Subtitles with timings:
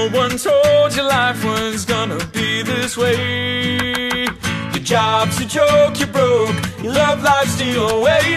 [0.00, 4.24] No one told you life was gonna be this way.
[4.72, 6.56] Your job's a joke, you're broke.
[6.82, 7.76] Your love life's the
[8.06, 8.28] way.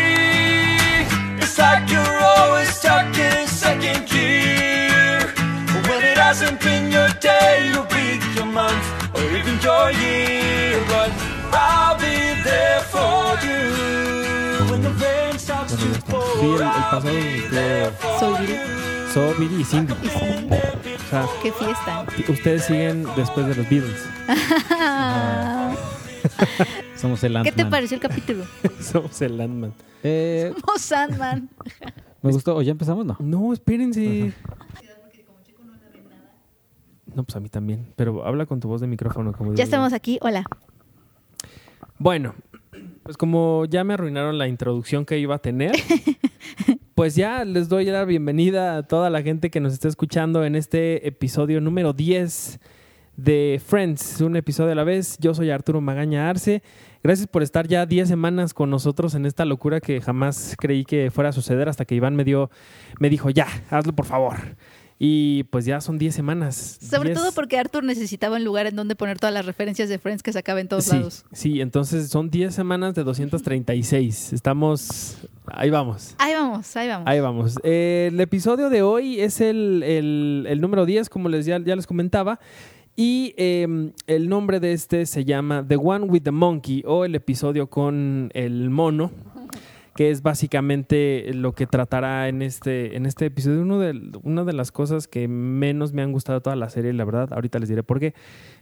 [1.41, 5.19] It's like you're always stuck in second gear.
[5.87, 8.85] When it hasn't been your day, your week, your month,
[9.15, 11.11] or even your year, but
[11.53, 14.69] I'll be there for you.
[14.69, 16.17] When the rain starts to ya está.
[16.17, 18.92] Sí, el, pour, I'll be there for Soy
[19.39, 19.93] Viri y Cindy.
[19.93, 22.05] O sea, qué fiesta.
[22.29, 24.03] ustedes siguen después de los Beatles.
[26.95, 27.55] Somos el ¿Qué Ant-Man.
[27.55, 28.43] te pareció el capítulo?
[28.79, 29.73] Somos el Landman.
[30.03, 31.49] Eh, Como Sandman.
[32.21, 32.55] me gustó.
[32.55, 33.05] ¿O ya empezamos?
[33.05, 33.15] No.
[33.19, 34.33] No, espérense.
[37.13, 37.93] No, pues a mí también.
[37.95, 39.33] Pero habla con tu voz de micrófono.
[39.33, 39.63] Como Ya yo.
[39.63, 40.17] estamos aquí.
[40.21, 40.43] Hola.
[41.99, 42.33] Bueno,
[43.03, 45.73] pues como ya me arruinaron la introducción que iba a tener,
[46.95, 50.55] pues ya les doy la bienvenida a toda la gente que nos está escuchando en
[50.55, 52.59] este episodio número 10
[53.17, 55.17] de Friends, un episodio a la vez.
[55.19, 56.61] Yo soy Arturo Magaña Arce.
[57.03, 61.09] Gracias por estar ya 10 semanas con nosotros en esta locura que jamás creí que
[61.09, 62.51] fuera a suceder hasta que Iván me dio
[62.99, 64.55] me dijo, "Ya, hazlo por favor."
[65.05, 66.77] Y pues ya son 10 semanas.
[66.81, 69.99] Sobre 10 todo porque Arthur necesitaba un lugar en donde poner todas las referencias de
[69.99, 71.25] Friends que sacaba en todos sí, lados.
[71.33, 74.31] Sí, entonces son 10 semanas de 236.
[74.31, 75.17] Estamos.
[75.47, 76.15] Ahí vamos.
[76.19, 77.07] Ahí vamos, ahí vamos.
[77.07, 77.55] Ahí vamos.
[77.63, 81.75] Eh, el episodio de hoy es el, el- el número 10, como les, ya, ya
[81.75, 82.39] les comentaba.
[82.95, 87.15] Y eh, el nombre de este se llama The One with the Monkey o el
[87.15, 89.11] episodio con el mono,
[89.95, 93.61] que es básicamente lo que tratará en este, en este episodio.
[93.61, 97.05] Uno de, una de las cosas que menos me han gustado toda la serie, la
[97.05, 98.13] verdad, ahorita les diré por qué.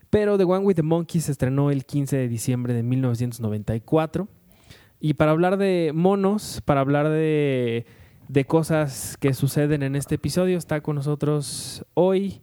[0.10, 4.28] Pero The One with the Monkey se estrenó el 15 de diciembre de 1994.
[5.00, 7.86] Y para hablar de monos, para hablar de,
[8.28, 12.42] de cosas que suceden en este episodio, está con nosotros hoy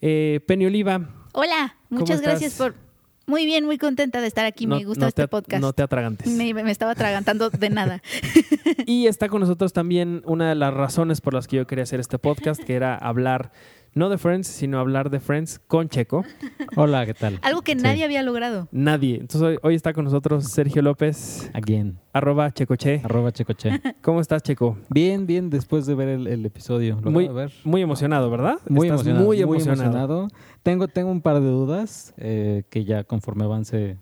[0.00, 1.10] eh, Penny Oliva.
[1.32, 2.40] Hola, muchas estás?
[2.40, 2.87] gracias por...
[3.28, 4.66] Muy bien, muy contenta de estar aquí.
[4.66, 5.60] me gusta no este te, podcast.
[5.60, 6.26] No te atragantes.
[6.26, 8.02] me, me estaba atragantando de nada.
[8.86, 12.00] Y está con nosotros también una de las razones por las que yo quería hacer
[12.00, 13.52] este podcast, que era hablar
[13.98, 16.24] no de Friends, sino hablar de Friends con Checo.
[16.76, 17.38] Hola, ¿qué tal?
[17.42, 17.82] Algo que Sí.
[17.82, 18.68] nadie había logrado.
[18.70, 19.14] Nadie.
[19.16, 21.98] Entonces hoy, hoy está con nosotros Sergio López, Again.
[22.12, 23.00] arroba Checoche.
[23.04, 23.80] Arroba Checoche.
[24.00, 24.78] ¿Cómo estás, Checo?
[24.88, 26.98] Bien, bien, después de ver el, el episodio.
[27.02, 27.52] Lo Muy, a ver.
[27.64, 28.58] muy emocionado, ¿verdad?
[28.68, 29.24] Muy Estás emocionado.
[29.26, 30.28] Muy emocionado.
[30.62, 33.98] Tengo, tengo un par de dudas eh, que ya conforme avance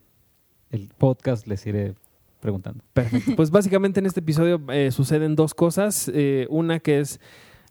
[0.71, 1.95] el podcast les iré
[2.41, 2.85] preguntando.
[2.93, 3.33] Perfecto.
[3.35, 6.11] Pues básicamente en este episodio eh, suceden dos cosas.
[6.15, 7.19] Eh, una que es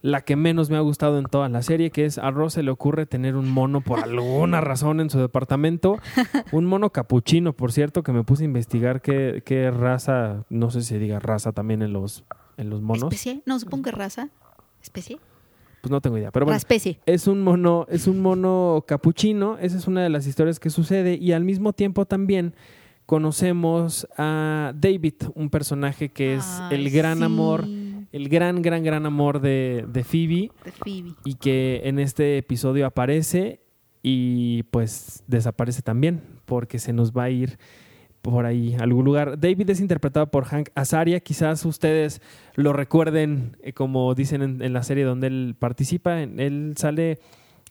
[0.06, 2.62] la que menos me ha gustado en toda la serie, que es a Ross se
[2.62, 5.98] le ocurre tener un mono por alguna razón en su departamento.
[6.52, 10.82] Un mono capuchino, por cierto, que me puse a investigar qué, qué raza, no sé
[10.82, 12.24] si se diga raza también en los,
[12.58, 13.06] en los monos.
[13.06, 13.42] ¿Especie?
[13.48, 14.30] No, supongo que raza.
[14.80, 15.18] ¿Especie?
[15.82, 16.32] Pues no tengo idea.
[16.32, 17.00] Pero bueno, Raspecie.
[17.08, 21.16] es un mono, es un mono capuchino, esa es una de las historias que sucede
[21.16, 22.54] y al mismo tiempo también
[23.08, 27.66] conocemos a David, un personaje que es Ay, el gran sí, amor,
[28.16, 31.12] el gran, gran, gran amor de, de Phoebe De Phoebe.
[31.26, 33.60] y que en este episodio aparece
[34.02, 37.58] y pues desaparece también porque se nos va a ir
[38.22, 39.40] por ahí a algún lugar.
[39.40, 42.22] David es interpretado por Hank Azaria, quizás ustedes
[42.56, 47.20] lo recuerden eh, como dicen en, en la serie donde él participa, en- él sale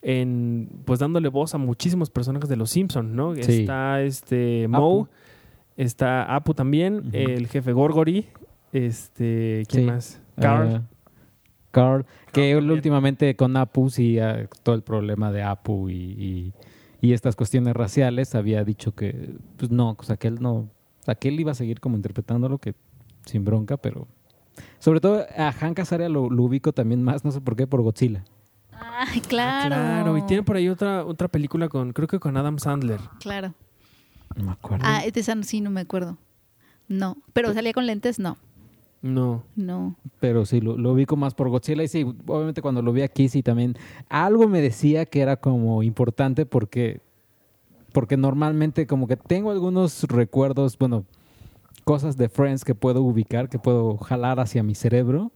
[0.02, 3.34] en pues dándole voz a muchísimos personajes de los Simpsons, ¿no?
[3.36, 3.62] Sí.
[3.62, 5.06] Está este Moe,
[5.76, 8.26] está Apu también, el jefe Gorgory,
[8.72, 9.86] este, ¿quién Sí.
[9.86, 10.20] más?
[10.40, 10.76] Carl.
[10.76, 10.82] Ah,
[11.70, 16.52] Carl, que últimamente con Apu, sí, ah, todo el problema de Apu y, y-
[17.00, 20.68] y estas cuestiones raciales, había dicho que, pues no, o sea, que él no, o
[21.00, 22.74] sea, que él iba a seguir como interpretándolo, que
[23.26, 24.06] sin bronca, pero...
[24.78, 27.82] Sobre todo a Hank Azaria lo, lo ubico también más, no sé por qué, por
[27.82, 28.24] Godzilla.
[28.72, 29.68] Ay, Ah, claro.
[29.74, 33.00] claro, y tiene por ahí otra, otra película con, creo que con Adam Sandler.
[33.20, 33.52] Claro.
[34.36, 34.84] No me acuerdo.
[34.86, 36.16] Ah, de esa sí no me acuerdo.
[36.88, 37.16] No.
[37.32, 38.36] Pero salía con lentes, no.
[39.04, 39.44] No.
[39.54, 39.96] No.
[40.18, 41.82] Pero sí, lo, lo ubico más por Godzilla.
[41.82, 43.76] Y sí, obviamente cuando lo vi aquí, sí también.
[44.08, 47.02] Algo me decía que era como importante porque.
[47.92, 51.04] Porque normalmente, como que tengo algunos recuerdos, bueno,
[51.84, 55.32] cosas de Friends que puedo ubicar, que puedo jalar hacia mi cerebro.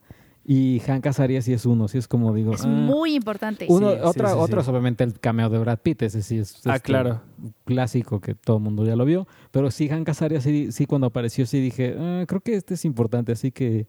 [0.51, 2.55] Y Hank Azaria sí es uno, sí es como digo.
[2.55, 3.67] Es ah, muy importante.
[3.69, 4.41] Uno, Sí, sí, otra, sí, sí.
[4.41, 7.21] otra es obviamente el cameo de Brad Pitt, ese sí es Ah, este, claro.
[7.67, 9.29] clásico que todo el mundo ya lo vio.
[9.51, 12.87] Pero sí, Hank Azaria sí, sí cuando apareció sí dije, "Ah, creo que este es
[12.87, 13.89] importante, así que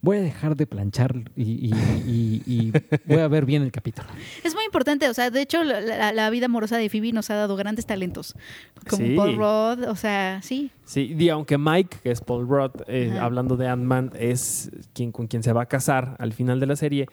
[0.00, 1.72] voy a dejar de planchar y, y-
[2.06, 2.72] y- y
[3.06, 4.06] voy a ver bien el capítulo.
[4.44, 7.34] Es muy importante, o sea, de hecho la, la- vida amorosa de Phoebe nos ha
[7.34, 8.34] dado grandes talentos,
[8.88, 9.14] como Sí.
[9.16, 13.56] Paul Rudd, o sea, sí, Sí, y aunque Mike, que es Paul Rudd, eh, hablando
[13.56, 17.06] de Ant-Man, es quien con quien se va a casar al final de la serie,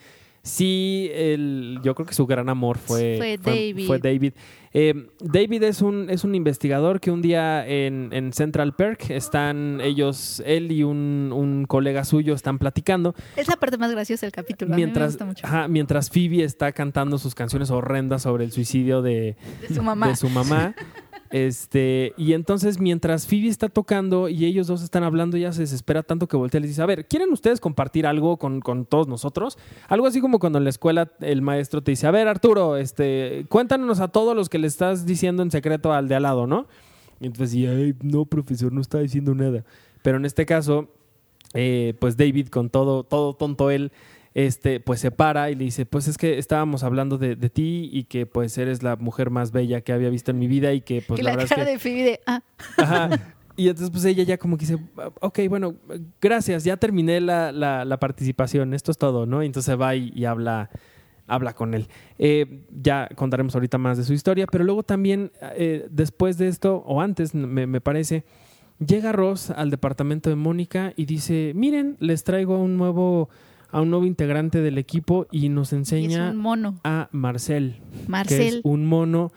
[0.45, 3.88] sí, el, yo creo que su gran amor fue, Fue David.
[3.88, 4.33] fue David.
[4.77, 9.80] Eh, David es un, es un investigador que un día en, en Central Perk están
[9.81, 14.33] ellos, él y un, un colega suyo están platicando Es la parte más graciosa del
[14.33, 14.74] capítulo.
[14.74, 15.45] a mí me mientras, gusta mucho.
[15.47, 19.38] ajá, mientras Phoebe está cantando sus canciones horrendas sobre el suicidio de,
[19.68, 20.09] De su mamá.
[20.09, 20.75] de su mamá.
[21.36, 26.02] Este, y entonces mientras Phoebe está tocando y ellos dos están hablando, ella se desespera
[26.02, 29.10] tanto que voltea y les dice, a ver, ¿quieren ustedes compartir algo con, con todos
[29.10, 29.58] nosotros?
[29.90, 33.46] Algo así como cuando en la escuela el maestro te dice, a ver Arturo, este,
[33.50, 36.68] cuéntanos a todos los que le estás diciendo en secreto al de al lado, ¿no?
[37.20, 39.66] Y entonces, sí, ay, no, profesor, no está diciendo nada.
[40.04, 40.88] Pero en este caso,
[41.54, 43.92] eh, pues David, con todo, todo tonto él,
[44.36, 47.90] este, pues se para y le dice, pues es que estábamos hablando de, de ti
[47.92, 50.82] y que pues eres la mujer más bella que había visto en mi vida y
[50.82, 51.72] que pues la, la, verdad es cara que...
[51.72, 52.42] de Phoebe de, ah,
[52.78, 53.10] Ajá.
[53.58, 54.78] Y entonces pues ella ya como que dice,
[55.22, 55.76] ok, bueno,
[56.22, 59.42] gracias, ya terminé la, la- la participación, esto es todo, ¿no?
[59.42, 60.70] Y entonces va y, y habla,
[61.26, 61.88] habla con él.
[62.20, 66.84] Eh, ya contaremos ahorita más de su historia, pero luego también eh, después de esto,
[66.86, 68.26] o antes me, me parece,
[68.86, 73.30] llega Ross al departamento de Mónica y dice, miren, les traigo un nuevo,
[73.71, 76.79] a un nuevo integrante del equipo y nos y enseña un mono.
[76.83, 78.62] a Marcel que es Marcel.
[78.63, 79.31] un mono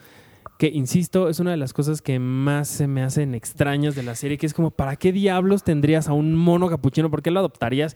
[0.58, 4.16] que, insisto, es una de las cosas que más se me hacen extrañas de la
[4.16, 7.10] serie, que es como, ¿para qué diablos tendrías a un mono capuchino?
[7.10, 7.94] ¿Por qué lo adoptarías?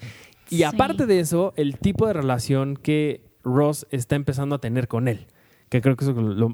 [0.49, 0.62] Y Sí.
[0.64, 5.26] aparte de eso, el tipo de relación que Ross está empezando a tener con él,
[5.70, 6.11] que creo que es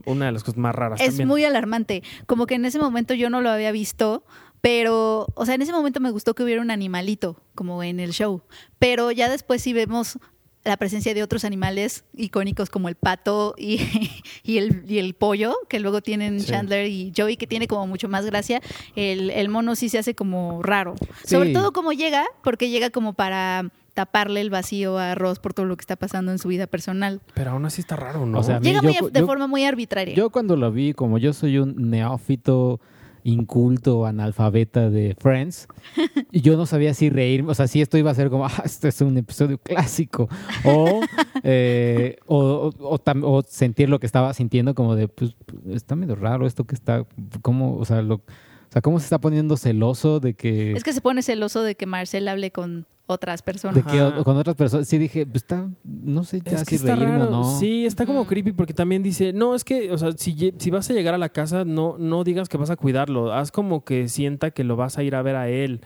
[0.07, 1.29] una de las cosas más raras Es también.
[1.29, 2.03] muy alarmante.
[2.25, 4.25] Como que en ese momento yo no lo había visto,
[4.61, 8.13] pero, o sea, en ese momento me gustó que hubiera un animalito, como en el
[8.13, 8.43] show.
[8.79, 10.19] Pero ya después sí vemos
[10.65, 13.81] la presencia de otros animales icónicos como el pato y,
[14.43, 16.47] y, el, y el pollo, que luego tienen Sí.
[16.49, 18.61] Chandler y Joey, que tiene como mucho más gracia.
[18.97, 20.95] El, el mono sí se hace como raro.
[21.25, 21.35] Sí.
[21.37, 25.67] Sobre todo como llega, porque llega como para taparle el vacío a Ross por todo
[25.67, 27.21] lo que está pasando en su vida personal.
[27.35, 28.41] Pero aún así está raro, ¿no?
[28.41, 30.15] O sea, a mí Llega yo- muy de yo- forma muy arbitraria.
[30.15, 32.81] Yo cuando lo vi, como yo soy un neófito
[33.31, 35.69] inculto, analfabeta de Friends,
[36.33, 38.63] y yo no sabía si reírme, o sea, si esto iba a ser como, ah,
[38.65, 40.29] este es un episodio clásico,
[40.65, 41.01] o,
[41.43, 45.37] eh, o, o- o sentir lo que estaba sintiendo como de, pues,
[45.71, 47.05] está medio raro esto que está,
[47.43, 48.23] ¿cómo, o sea, lo,
[48.69, 50.73] o sea, cómo se está poniendo celoso de que...
[50.73, 53.75] Es que se pone celoso de que Marcel hable con otras personas.
[53.77, 56.77] de que o- con otras personas, sí dije, pues está, no sé ya Es que
[56.77, 57.29] si está reírme raro.
[57.29, 57.59] o no.
[57.59, 60.91] Sí, está como creepy porque también dice, no, es que, o sea, si, si vas
[60.91, 63.33] a llegar a la casa, no, no digas que vas a cuidarlo.
[63.33, 65.81] Haz como que sienta que lo vas a ir a ver a él.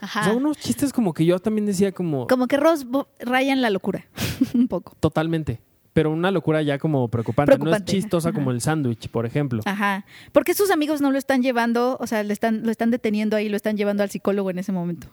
[0.00, 0.20] Ajá.
[0.20, 3.52] O sea, unos chistes como que yo también decía como, Como que Ross bo- raya
[3.52, 4.06] en la locura,
[4.54, 4.94] un poco.
[5.00, 5.60] totalmente.
[5.92, 7.58] Pero una locura ya como preocupante.
[7.58, 8.38] No es chistosa Ajá.
[8.38, 9.60] como el sándwich, por ejemplo.
[9.64, 10.04] Ajá.
[10.32, 13.48] Porque sus amigos no lo están llevando, o sea, le están, lo están deteniendo ahí,
[13.48, 15.08] lo están llevando al psicólogo en ese momento.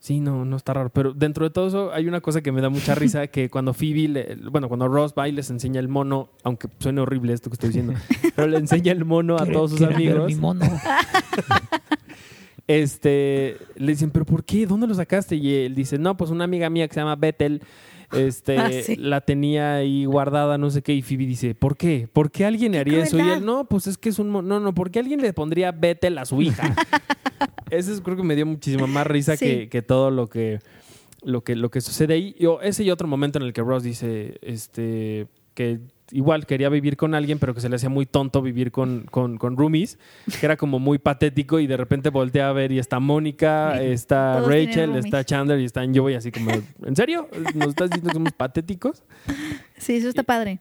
[0.00, 0.90] Sí, no, no está raro.
[0.90, 3.72] Pero dentro de todo eso hay una cosa que me da mucha risa, que cuando
[3.72, 7.48] Phoebe, le- bueno, cuando Ross va y les enseña el mono, aunque suene horrible esto
[7.48, 7.94] que estoy diciendo,
[8.36, 10.26] pero le enseña el mono a todos sus amigos.
[10.26, 10.66] mi mono.
[12.66, 14.66] este, le dicen, ¿pero por qué?
[14.66, 15.36] ¿Dónde lo sacaste?
[15.36, 17.62] Y él dice, no, pues una amiga mía que se llama Bethel,
[18.16, 18.96] este, Ah, sí.
[18.96, 20.94] la tenía ahí guardada, no sé qué.
[20.94, 22.08] Y Phoebe dice, ¿por qué?
[22.12, 23.18] ¿Por qué alguien le haría eso?
[23.18, 24.32] Y él, no, pues es que es un...
[24.32, 26.74] No, no, ¿por qué alguien le pondría Bethel a su hija?
[27.70, 29.44] Ese es- creo que me dio muchísima más risa Sí.
[29.46, 30.60] que, que todo lo que,
[31.22, 32.36] lo que lo que sucede ahí.
[32.38, 35.80] Yo, ese y otro momento en el que Ross dice, este, que
[36.10, 39.38] igual quería vivir con alguien, pero que se le hacía muy tonto vivir con, con,
[39.38, 39.98] con roomies,
[40.38, 44.36] que era como muy patético y de repente voltea a ver y está Mónica, está
[44.38, 46.50] Todos Rachel, está Chandler y está Joey así como,
[46.84, 47.28] ¿en serio?
[47.54, 49.02] ¿Nos estás diciendo que somos patéticos?
[49.78, 50.60] Sí, eso está padre.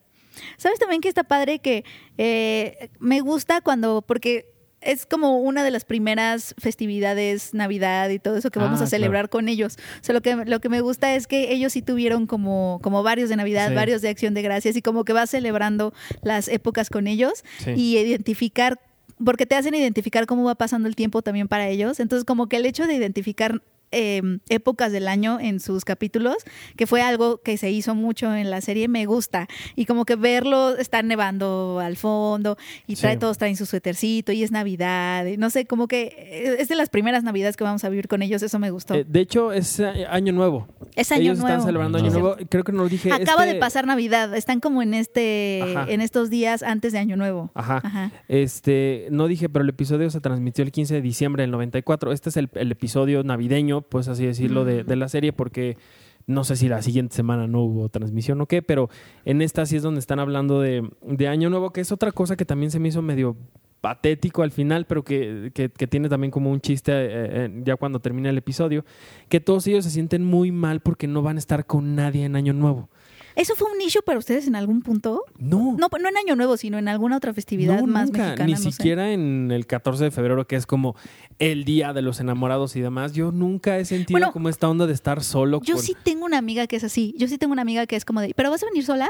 [0.58, 1.84] ¿Sabes también que está padre que
[2.18, 4.53] eh, me gusta cuando, porque
[4.86, 8.88] es como una de las primeras festividades, Navidad y todo eso que vamos Ah, a
[8.88, 9.78] celebrar con ellos.
[10.02, 13.04] O sea, lo que, lo que me gusta es que ellos sí tuvieron como, como
[13.04, 13.76] varios de Navidad, Sí.
[13.76, 17.72] varios de Acción de Gracias y como que vas celebrando las épocas con ellos Sí.
[17.76, 18.80] y identificar
[19.24, 22.00] porque te hacen identificar cómo va pasando el tiempo también para ellos.
[22.00, 23.62] Entonces, como que el hecho de identificar
[23.94, 26.36] eh, épocas del año en sus capítulos,
[26.76, 29.48] que fue algo que se hizo mucho en la serie, me gusta.
[29.76, 32.58] Y como que verlo, está nevando al fondo
[32.88, 33.20] y trae, Sí.
[33.20, 35.26] todos traen su suétercito y es Navidad.
[35.28, 38.08] y no sé, como que eh, es de las primeras Navidades que vamos a vivir
[38.08, 38.96] con ellos, eso me gustó.
[38.96, 40.68] Eh, de hecho, es Año Nuevo.
[40.96, 41.54] es año Ellos nuevo.
[41.54, 42.20] están celebrando Año Sí.
[42.20, 42.36] Nuevo.
[42.50, 43.12] Creo que no lo dije.
[43.12, 45.86] Acaba este- de pasar Navidad, están como en este, Ajá.
[45.92, 47.52] en estos días antes de Año Nuevo.
[47.54, 47.82] Ajá.
[47.84, 48.12] Ajá.
[48.28, 52.12] Este, no dije, pero el episodio se transmitió el 15 de diciembre del 94.
[52.12, 55.78] Este es el, el episodio navideño, pues así decirlo, de, de la serie, porque
[56.26, 58.90] no sé si la siguiente semana no hubo transmisión o qué, pero
[59.26, 62.36] en esta sí es donde están hablando de, de Año Nuevo, que es otra cosa
[62.38, 63.36] que también se me hizo medio
[63.82, 67.76] patético al final, pero que, que- que tiene también como un chiste eh, eh, ya
[67.76, 68.86] cuando termina el episodio,
[69.28, 72.38] que todos ellos se sienten muy mal porque no van a estar con nadie en
[72.38, 72.90] Año Nuevo.
[73.36, 75.24] ¿Eso fue un issue para ustedes en algún punto?
[75.38, 75.76] No.
[75.80, 78.46] No, no en Año Nuevo, sino en alguna otra festividad No, más nunca, mexicana.
[78.46, 78.72] ni no sé.
[78.72, 80.96] siquiera en el 14 de febrero, que es como
[81.40, 83.14] el día de los enamorados y demás.
[83.14, 85.62] Yo nunca he sentido Bueno, como esta onda de estar solo.
[85.64, 87.16] Yo con- sí tengo una amiga que es así.
[87.18, 89.10] Yo sí tengo una amiga que es como de, ¿pero vas a venir sola?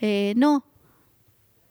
[0.00, 0.64] Eh, no.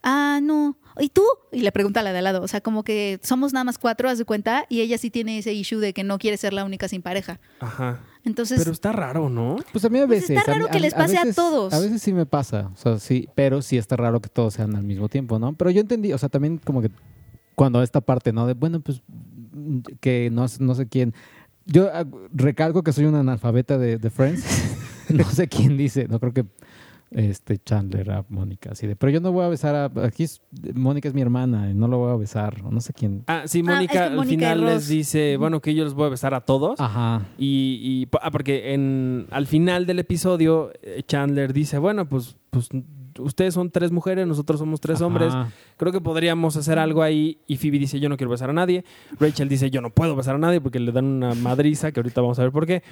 [0.03, 0.77] Ah, no.
[0.99, 1.23] ¿Y tú?
[1.51, 2.41] Y le pregunta a la de al lado.
[2.41, 5.39] O sea, como que somos nada más cuatro, haz de cuenta, y ella sí tiene
[5.39, 7.39] ese issue de que no quiere ser la única sin pareja.
[7.59, 7.99] Ajá.
[8.25, 9.57] Entonces, Pero está raro, ¿no?
[9.71, 10.37] Pues a mí a Pues veces.
[10.37, 11.73] está a raro que les pase a veces- todos.
[11.73, 14.75] A veces sí me pasa, o sea, sí, pero sí está raro que todos sean
[14.75, 15.53] al mismo tiempo, ¿no?
[15.53, 16.89] Pero yo entendí, o sea, también como que
[17.53, 18.47] cuando esta parte, ¿no?
[18.47, 19.01] De, bueno, pues
[20.01, 21.13] que no, no sé quién.
[21.67, 24.43] Yo ah, recalco que soy un analfabeta de, de Friends.
[25.09, 26.45] no sé quién dice, no creo que
[27.15, 30.41] este Chandler a Mónica, así de, pero yo no voy a besar a, aquí es-
[30.73, 33.23] Mónica es mi hermana, y no lo voy a besar, o no sé quién.
[33.27, 36.07] Ah, sí, Ah, es Mónica que al final les dice, bueno, que yo les voy
[36.07, 36.79] a besar a todos.
[36.79, 37.21] Ajá.
[37.37, 42.69] Y, y- ah, porque en, al final del episodio, eh, Chandler dice, bueno, pues, pues
[43.17, 45.33] ustedes son tres mujeres, nosotros somos tres hombres.
[45.77, 47.37] Creo que podríamos hacer algo ahí.
[47.47, 48.83] Y Phoebe dice, yo no quiero besar a nadie.
[49.19, 52.19] Rachel dice, yo no puedo besar a nadie porque le dan una madriza, que ahorita
[52.19, 52.83] vamos a ver por qué.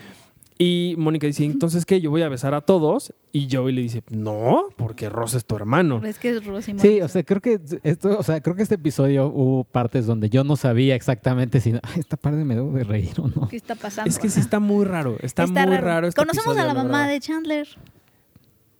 [0.59, 1.99] Y Mónica dice, entonces, ¿qué?
[1.99, 3.13] Yo voy a besar a todos.
[3.31, 5.99] Y Joey le dice, no, porque Ross es tu hermano.
[6.05, 8.75] es que es Rosy Sí, o sea, creo que esto, o sea, creo que este
[8.75, 12.83] episodio hubo partes donde yo no sabía exactamente si "Ay, esta parte me debo de
[12.83, 13.47] reír o no.
[13.47, 14.07] ¿Qué está pasando?
[14.09, 15.17] Es que sí está muy raro.
[15.21, 15.87] Está, Está muy raro.
[15.87, 16.07] raro.
[16.07, 17.09] este Conocemos a la mamá verdad.
[17.13, 17.67] de Chandler.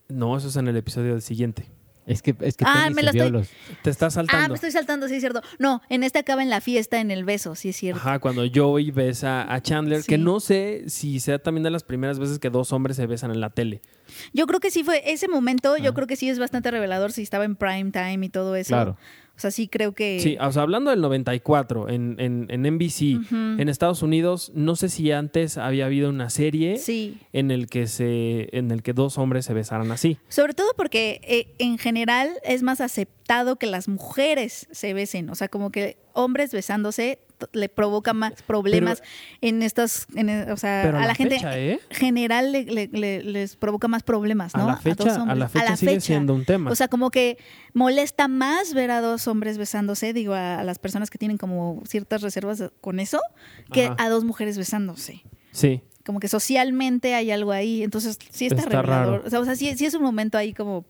[0.10, 1.65] No, eso es en el episodio del siguiente.
[2.06, 3.48] Es que es que Ah, me la estoy- los-
[3.82, 4.50] Te estás Ah, saltando.
[4.50, 5.42] me estoy saltando, sí es cierto.
[5.58, 8.02] No, en este acaba en la fiesta, en el beso, sí es cierto.
[8.02, 10.08] Ajá, cuando Joey besa a Chandler, Sí.
[10.10, 13.32] que no sé si sea también de las primeras veces que dos hombres se besan
[13.32, 13.82] en la tele.
[14.34, 15.94] Yo creo que sí fue ese momento, yo Ah.
[15.94, 18.70] creo que sí es bastante revelador si estaba en prime time y todo eso.
[18.70, 18.98] Claro.
[19.36, 23.32] O sea, sí creo que Sí, o sea, hablando del 94 en, en, en NBC,
[23.60, 27.18] en Estados Unidos, no sé si antes había habido una serie Sí.
[27.34, 30.18] en el que se en el que dos hombres se besaran así.
[30.30, 35.30] Sobre todo porque eh, en general es más aceptado que las mujeres se besen.
[35.30, 37.20] O sea, como que hombres besándose
[37.51, 39.03] le provoca más problemas
[39.41, 41.79] en estas, en, eh, o sea, a la, gente fecha, ¿eh?
[41.89, 44.63] general le- le- le- les provoca más problemas, ¿no?
[44.63, 46.72] A la dos fecha, a la fecha sigue siendo un tema.
[46.72, 47.38] O sea, como que
[47.74, 51.84] molesta más ver a dos hombres besándose, digo, a, a las personas que tienen como
[51.86, 53.20] ciertas reservas con eso,
[53.74, 53.96] que Ajá.
[54.00, 55.24] a dos mujeres besándose.
[55.51, 55.82] sí.
[56.05, 59.24] Como que socialmente hay algo ahí, entonces sí está, Está raro.
[59.25, 60.84] O sea, o sea, sí, sí es un momento ahí como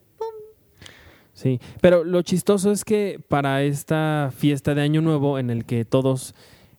[1.33, 5.83] Sí, pero lo chistoso es que para esta fiesta de Año Nuevo en el que
[5.83, 6.35] todos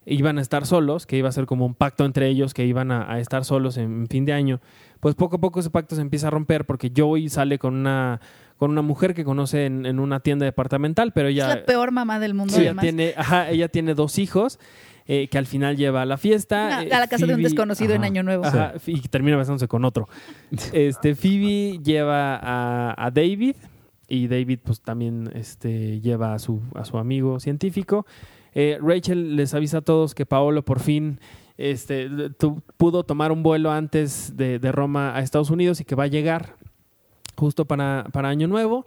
[0.06, 2.92] iban a estar solos, que iba a ser como un pacto entre ellos, que iban
[2.92, 4.61] a, a estar solos en fin de año,
[5.00, 8.20] pues poco a poco ese pacto se empieza a romper porque Joey sale con una
[8.56, 11.90] con una mujer que conoce en, en una tienda departamental, pero es ella, la peor
[11.90, 12.54] mamá del mundo.
[12.54, 12.82] sí, ella además.
[12.84, 14.61] tiene, ajá, ella tiene dos hijos
[15.06, 16.82] eh, que al final lleva a la fiesta.
[16.84, 18.04] Eh, a la casa de un desconocido en.
[18.04, 18.44] Año Nuevo.
[18.44, 20.08] Ajá, y termina besándose con otro.
[20.73, 23.56] Este, Phoebe lleva a, a David
[24.14, 28.06] y David pues también este, lleva a su, a su amigo científico.
[28.54, 31.18] Eh, Rachel les avisa a todos que Paolo por fin
[31.56, 32.09] este,
[32.76, 36.09] pudo tomar un vuelo antes de, de Roma a Estados Unidos y que va a
[36.09, 36.56] llegar
[37.37, 38.87] justo para, para Año Nuevo.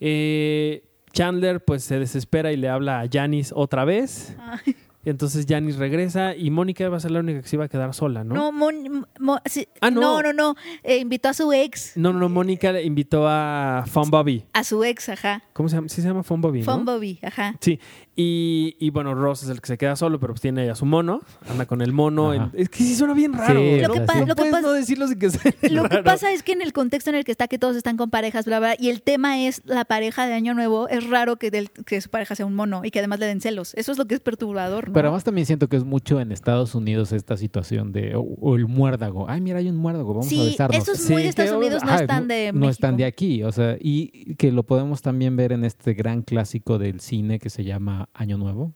[0.00, 4.36] Eh, Chandler pues se desespera y le habla a Janice otra vez.
[4.38, 4.76] Ay.
[5.04, 7.68] Y entonces Janice regresa y Mónica va a ser la única que se iba a
[7.68, 8.34] quedar sola, ¿no?
[8.34, 10.00] No, Mon- Mo- sí, Ah, no.
[10.00, 10.54] no, no, no.
[10.82, 14.44] Eh, invitó a su ex, No, no, no, Mónica le invitó a Fun Bobby.
[14.52, 15.42] a su ex, ajá.
[15.54, 15.88] ¿Cómo se llama?
[15.88, 16.64] Sí se llama Fun Bobby, ¿no?
[16.74, 17.54] Fun Bobby, ajá.
[17.60, 17.80] Sí,
[18.20, 20.84] y, y bueno, Ross es el que se queda solo, pero pues tiene a su
[20.86, 22.34] mono, anda con el mono.
[22.34, 23.60] En- es que sí suena bien raro.
[23.60, 23.88] Sí, ¿no?
[23.88, 25.88] Lo que No pa- lo que puedes pasa- no decirlo sin que suene Lo que
[25.88, 26.04] raro.
[26.04, 28.44] pasa es que en el contexto en el que está, que todos están con parejas,
[28.44, 31.70] bla, bla, y el tema es la pareja de Año Nuevo, es raro que, del-
[31.70, 33.72] que su pareja sea un mono y que además le den celos.
[33.74, 34.92] Eso es lo que es perturbador, ¿no?
[34.94, 38.56] Pero además también siento que es mucho en Estados Unidos esta situación de o, o
[38.56, 39.26] el muérdago.
[39.28, 40.76] Ay, mira, hay un muérdago, vamos a sí, besarnos.
[40.82, 43.04] eso es muy Sí, de Estados Que, Unidos, no ajá, están de no están de
[43.04, 47.38] aquí, o sea, y que lo podemos también ver en este gran clásico del cine
[47.38, 48.72] que se llama Año Nuevo.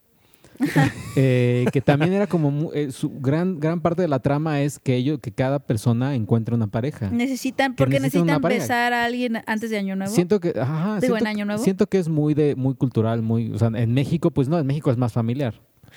[1.17, 4.79] Eh, que también era como mu- eh, su gran gran parte de la trama es
[4.81, 7.09] que ellos que cada persona encuentre una pareja.
[7.11, 8.63] Necesitan, Que porque necesitan necesitan pareja.
[8.63, 10.13] besar a alguien antes de Año Nuevo.
[10.13, 11.63] Siento que ajá, Digo, siento, en Año Nuevo.
[11.63, 14.67] siento que es muy de muy cultural, muy, o sea, en México pues no, en
[14.67, 15.55] México es más familiar.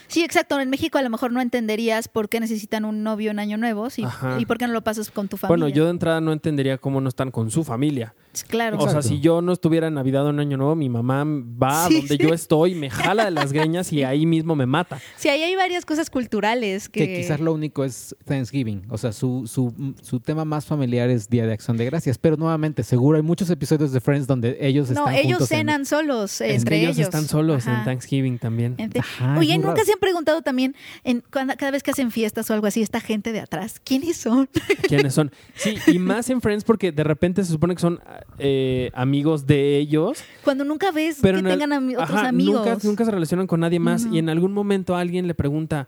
[0.08, 0.60] Sí, exacto.
[0.60, 3.90] En México a lo mejor no entenderías por qué necesitan un novio en Año Nuevo
[3.90, 4.04] sí,
[4.38, 5.58] y por qué no lo pasas con tu familia.
[5.58, 8.14] Bueno, yo de entrada no entendería cómo no están con su familia.
[8.44, 8.78] Claro.
[8.78, 9.08] O sea, Exacto.
[9.10, 11.98] si yo no estuviera en Navidad o en Año Nuevo, mi mamá va a Sí,
[12.00, 12.24] donde sí.
[12.24, 15.00] yo estoy, me jala de las greñas y ahí mismo me mata.
[15.16, 17.08] Sí, ahí hay varias cosas culturales que...
[17.08, 18.84] Que quizás lo único es Thanksgiving.
[18.90, 22.18] O sea, su, su, su tema más familiar es Día de Acción de Gracias.
[22.18, 25.58] Pero nuevamente, seguro hay muchos episodios de Friends donde ellos No, están ellos juntos en-
[25.58, 27.08] cenan solos entre ellos, ellos.
[27.08, 27.80] están solos Ajá.
[27.80, 28.76] en Thanksgiving también.
[28.78, 29.86] Ente- Ajá, Oye, ¿nunca raro.
[29.86, 33.00] se han preguntado también, en, cuando- cada vez que hacen fiestas o algo así, esta
[33.00, 34.50] gente de atrás, ¿quiénes son?
[34.88, 35.32] quiénes son.
[35.56, 38.00] Sí, y más en Friends porque de repente se supone que son
[38.40, 42.66] eh, amigos de ellos, Cuando nunca ves pero que el- tengan ami- otros Ajá, amigos.
[42.66, 45.88] Nunca, nunca se relacionan con nadie más y en algún momento alguien le pregunta,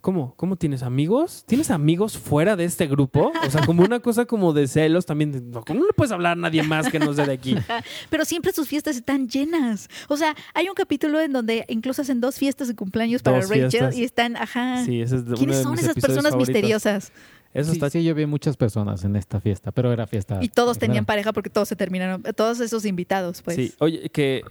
[0.00, 0.32] ¿cómo?
[0.36, 1.42] ¿Cómo tienes amigos?
[1.46, 3.32] ¿Tienes amigos fuera de este grupo?
[3.46, 5.50] O sea, como una cosa como de celos también.
[5.50, 7.56] no, ¿Cómo no le puedes hablar a nadie más que no sea de aquí?
[8.10, 9.88] Pero siempre sus fiestas están llenas.
[10.08, 13.70] O sea, hay un capítulo en donde incluso hacen dos fiestas de cumpleaños para Rachel
[13.70, 13.96] fiestas.
[13.98, 14.84] y están, ajá.
[14.84, 16.48] Sí, ese es uno ¿Quiénes de son mis esas personas favoritos.
[16.48, 17.12] misteriosas?
[17.58, 20.38] Eso sí, está sí, yo vi muchas personas en esta fiesta, pero era fiesta.
[20.42, 23.56] Y todos tenían pareja porque todos se terminaron, todos esos invitados, pues.
[23.56, 24.42] Sí, oye, que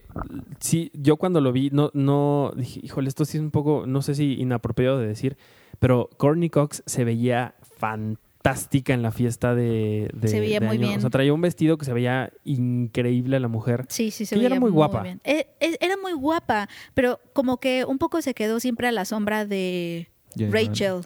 [0.60, 4.02] sí, yo cuando lo vi, no, no, dije, híjole, esto sí es un poco, no
[4.02, 5.38] sé si inapropiado de decir,
[5.80, 10.78] pero Courtney Cox se veía fantástica en la fiesta de, de- Se veía de muy
[10.78, 10.88] año.
[10.88, 10.98] bien.
[10.98, 13.86] O sea, traía un vestido que se veía increíble la mujer.
[13.90, 15.02] Sí, sí, se veía era muy guapa.
[15.04, 15.20] bien.
[15.24, 19.06] Eh, eh, era muy guapa, pero como que un poco se quedó siempre a la
[19.06, 20.08] sombra de.
[20.36, 21.02] Rachel.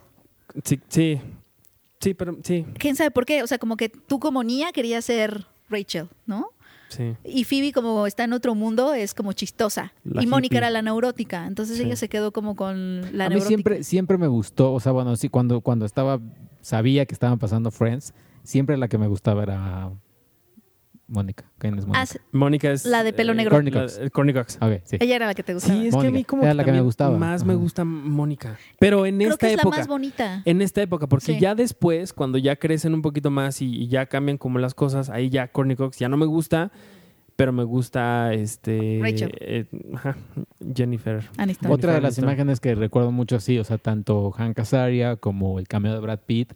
[0.63, 1.21] Sí, sí,
[2.01, 3.43] sí, pero sí, ¿Quién sabe por qué?
[3.43, 6.47] O sea, como que tú como niña querías ser Rachel, ¿no?
[6.89, 7.15] sí.
[7.23, 9.93] Y Phoebe, como está en otro mundo, es como chistosa.
[10.03, 11.47] La y Mónica era la neurótica.
[11.47, 11.83] Entonces Sí.
[11.83, 13.47] ella se quedó como con la a mí neurótica.
[13.47, 16.19] siempre, siempre me gustó, o sea, bueno, sí, cuando, cuando estaba,
[16.61, 19.91] sabía que estaban pasando Friends, siempre la que me gustaba era
[21.11, 21.43] Mónica.
[21.57, 22.01] ¿Quién es Mónica?
[22.01, 22.85] Ah, sí, Mónica es...
[22.85, 23.51] La de pelo eh, negro.
[23.51, 23.93] Courtney Cox.
[23.93, 24.05] Cox.
[24.05, 24.57] Eh, Courtney Cox.
[24.61, 24.97] Ok, sí.
[24.99, 25.73] ella era la que te gustaba.
[25.75, 26.27] Sí, es que a mí Mónica.
[26.29, 27.17] como Era que la que me también gustaba.
[27.17, 27.61] más me Ajá.
[27.61, 28.57] gusta Mónica.
[28.79, 29.75] Pero en Creo esta que es época...
[29.77, 30.41] la más bonita.
[30.45, 31.39] En esta época, porque Sí.
[31.39, 35.09] ya después, cuando ya crecen un poquito más y, y ya cambian como las cosas,
[35.09, 36.71] ahí ya Courtney Cox ya no me gusta,
[37.35, 39.31] pero me gusta este Rachel.
[39.39, 39.65] eh,
[39.95, 40.15] ajá,
[40.75, 41.23] Jennifer.
[41.37, 41.71] Aniston.
[41.71, 42.23] Otra de Jennifer las Aniston.
[42.25, 46.19] imágenes que recuerdo mucho así, o sea, tanto Hank Azaria como el cameo de Brad
[46.25, 46.53] Pitt.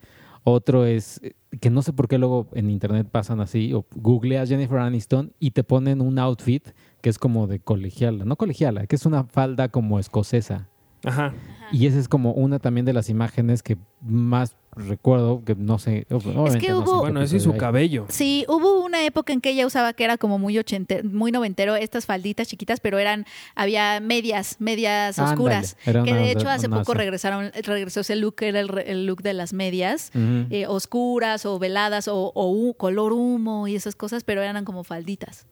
[0.48, 4.48] Otro es eh, que no sé por qué luego en internet pasan así, o googleas
[4.48, 6.70] Jennifer Aniston y te ponen un outfit
[7.02, 10.70] que es como de colegiala, no colegiala, que es una falda como escocesa.
[11.04, 11.34] Ajá.
[11.72, 16.05] Y esa es como una también de las imágenes que más recuerdo, que no sé.
[16.10, 18.05] obviamente que no sé hubo- Bueno, ese y su cabello.
[18.10, 21.75] Sí, hubo una época en que ella usaba que era como muy ochente, muy noventero,
[21.75, 25.77] estas falditas chiquitas, pero eran, había medias, medias Ándale, oscuras.
[25.85, 28.68] era que una- de hecho hace una poco regresaron, regresó ese look, que era el,
[28.68, 30.11] re- el look de las medias.
[30.16, 35.46] Eh, oscuras o veladas o, o color humo y esas cosas, pero eran como falditas.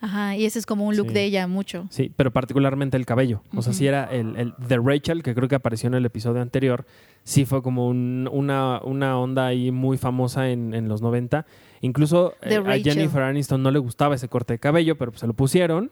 [0.00, 1.14] Ajá, y ese es como un look Sí.
[1.14, 1.86] de ella mucho.
[1.90, 3.42] Sí, pero particularmente el cabello.
[3.54, 6.40] O sea, sí era el, el de Rachel, que creo que apareció en el episodio
[6.40, 6.86] anterior,
[7.24, 11.46] sí fue como un- una, una onda ahí muy famosa en, en los 90.
[11.80, 12.62] Incluso eh, a.
[12.94, 15.90] Jennifer Aniston no le gustaba ese corte de cabello, pero pues se lo pusieron.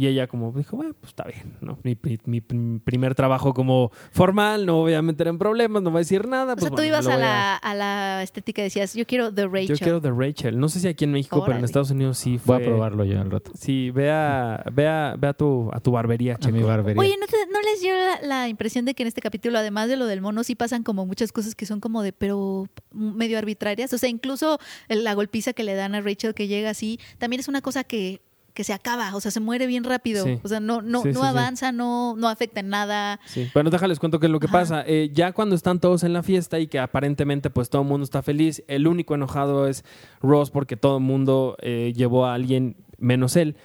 [0.00, 1.78] Y ella como dijo, bueno, pues está bien, ¿no?
[1.82, 5.90] Mi, mi- mi prim- primer trabajo como formal, no voy a meter en problemas, no
[5.90, 6.54] voy a decir nada.
[6.54, 9.30] O pues sea, tú bueno, ibas a la, a la estética y decías, yo quiero
[9.34, 9.66] The Rachel.
[9.68, 10.58] Yo quiero de Rachel.
[10.58, 11.64] No sé si aquí en México, pero en.
[11.66, 13.52] Estados Unidos sí Voy a probarlo yo al rato.
[13.54, 16.98] Sí, ve a, ve a, ve a tu, a tu barbería, A mi barbería.
[16.98, 19.88] Oye, ¿no, te- no les dio la, la impresión de que en este capítulo, además
[19.88, 23.36] de lo del mono, sí pasan como muchas cosas que son como de, pero medio
[23.36, 23.92] arbitrarias?
[23.92, 24.58] O sea, incluso
[24.88, 28.22] la golpiza que le dan a Rachel que llega así, también es una cosa que,
[28.54, 30.24] que se acaba, o sea, se muere bien rápido.
[30.24, 30.38] Sí.
[30.42, 31.26] O sea, no, no, Sí, no sí, sí.
[31.26, 33.20] avanza, no, no afecta en nada.
[33.26, 34.58] Sí, pero déjales cuento qué es lo que Ajá.
[34.60, 34.84] pasa.
[34.86, 38.04] Eh, ya cuando están todos en la fiesta y que aparentemente pues todo el mundo
[38.04, 39.84] está feliz, el único enojado es
[40.20, 43.56] Ross porque todo el mundo eh, llevó a alguien menos él.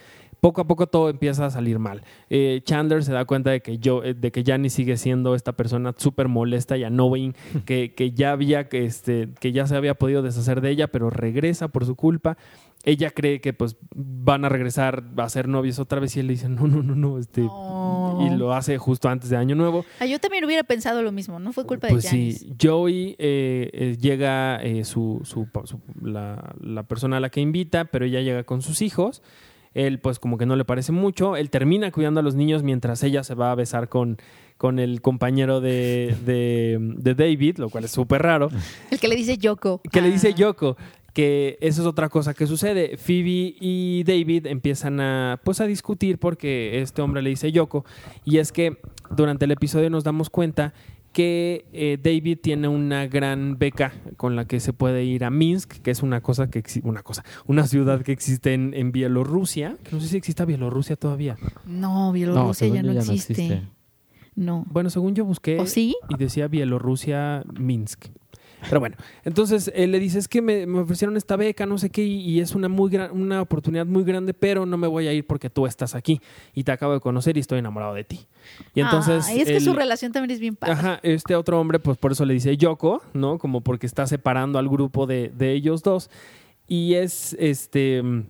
[0.42, 2.04] Poco a poco todo empieza a salir mal.
[2.30, 5.54] Eh, Chandler se da cuenta de que yo, eh, de que Janie sigue siendo esta
[5.54, 7.34] persona súper molesta y annoying,
[7.66, 11.10] que, que ya había que este, que ya se había podido deshacer de ella, pero
[11.10, 12.38] regresa por su culpa.
[12.88, 16.34] Ella cree que pues van a regresar a ser novios otra vez y él le
[16.34, 18.20] dice no, no, no, no, este, No.
[18.22, 19.84] y lo hace justo antes de Año Nuevo.
[20.00, 22.40] Ah, yo también hubiera pensado lo mismo, no fue culpa Pues de Janice.
[22.40, 27.42] sí, Joey eh, eh, llega eh, su, su- su- la, la persona a la que
[27.42, 29.24] invita, pero ella llega con sus hijos.
[29.74, 31.36] Él pues como que no le parece mucho.
[31.36, 34.18] Él termina cuidando a los niños mientras ella se va a besar con,
[34.58, 38.50] con el compañero de, de, de David, lo cual es súper raro.
[38.90, 39.82] El que le dice Yoko.
[39.92, 40.36] Que le dice Ah.
[40.36, 40.78] Yoko
[41.16, 42.98] que eso es otra cosa que sucede.
[42.98, 47.86] Phoebe y David empiezan a pues a discutir porque este hombre le dice Yoko
[48.26, 48.78] y es que
[49.10, 50.74] durante el episodio nos damos cuenta
[51.14, 55.76] que eh, David tiene una gran beca con la que se puede ir a Minsk,
[55.82, 59.78] que es una cosa que una cosa, una ciudad que existe en, en Bielorrusia.
[59.84, 61.38] que No sé si exista Bielorrusia todavía.
[61.66, 63.64] No, Bielorrusia ya yo no existe.
[64.36, 64.66] No.
[64.70, 65.96] Bueno, según yo busqué ¿O sí?
[66.10, 68.08] y decía Bielorrusia, Minsk.
[68.68, 71.90] Pero bueno, entonces él le dice, es que me, me ofrecieron esta beca, no sé
[71.90, 75.08] qué, y, y es una, muy gran, una oportunidad muy grande, pero no me voy
[75.08, 76.22] a ir porque tú estás aquí
[76.54, 78.28] y te acabo de conocer y estoy enamorado de ti.
[78.74, 79.26] Y entonces...
[79.28, 80.74] Ah, y es que su relación también es bien padre.
[80.74, 83.38] Ajá, este otro hombre, pues por eso le dice Yoko, ¿no?
[83.38, 86.10] Como porque está separando al grupo de, de ellos dos.
[86.68, 88.24] Y es, este, mm,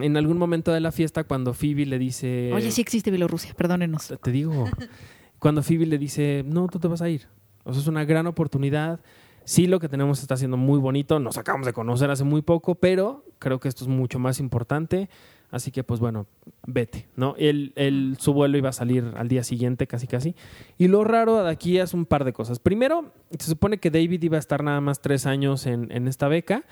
[0.00, 2.50] en algún momento de la fiesta cuando Phoebe le dice...
[2.54, 4.14] Oye, sí existe Bielorrusia, perdónenos.
[4.22, 4.68] Te digo
[5.42, 7.26] cuando Phoebe le dice, no, tú te vas a ir.
[7.64, 9.00] O sea, es una gran oportunidad.
[9.44, 11.18] Sí, lo que tenemos está siendo muy bonito.
[11.18, 15.08] Nos acabamos de conocer hace muy poco, pero creo que esto es mucho más importante.
[15.50, 16.26] Así que, pues bueno,
[16.66, 17.34] vete, ¿no?
[17.36, 20.34] Él, él- su vuelo iba a salir al día siguiente, casi casi.
[20.78, 22.58] Y lo raro de aquí es un par de cosas.
[22.58, 26.28] Primero, se supone que David iba a estar nada más tres años en, en esta
[26.28, 26.64] beca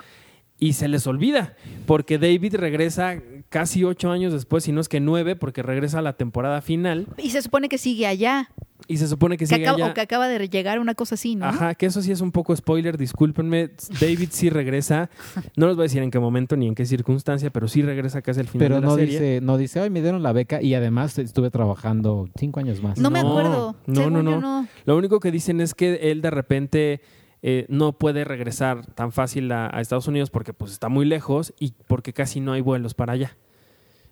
[0.58, 1.56] y se les olvida,
[1.86, 6.02] porque David regresa casi ocho años después, si no es que nueve, porque regresa a
[6.02, 8.50] la temporada final Y se supone que sigue allá.
[8.92, 9.90] Y se supone que Que sigue acaba, allá.
[9.92, 11.46] O que acaba de llegar una cosa así, ¿no?
[11.46, 13.70] Ajá, que eso sí es un poco spoiler, discúlpenme.
[14.00, 15.10] David sí regresa,
[15.56, 18.20] no les voy a decir en qué momento ni en qué circunstancia, pero sí regresa
[18.22, 19.12] casi al final Pero de la no serie.
[19.20, 22.98] dice, no dice, ay, me dieron la beca y además estuve trabajando cinco años más.
[22.98, 23.76] No, me No, acuerdo.
[23.86, 24.68] no, no, no.
[24.84, 27.00] Lo único que dicen es que él de repente
[27.42, 31.54] eh, no puede regresar tan fácil a, a Estados Unidos porque pues está muy lejos
[31.60, 33.36] y porque casi no hay vuelos para allá.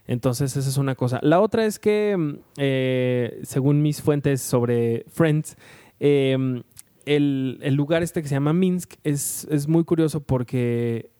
[0.08, 1.20] Entonces esa es una cosa.
[1.22, 5.56] La otra es que, mm, eh, según mis fuentes sobre Friends,
[6.00, 6.36] eh,
[7.06, 11.10] el, el lugar este que se llama Minsk es, es muy curioso porque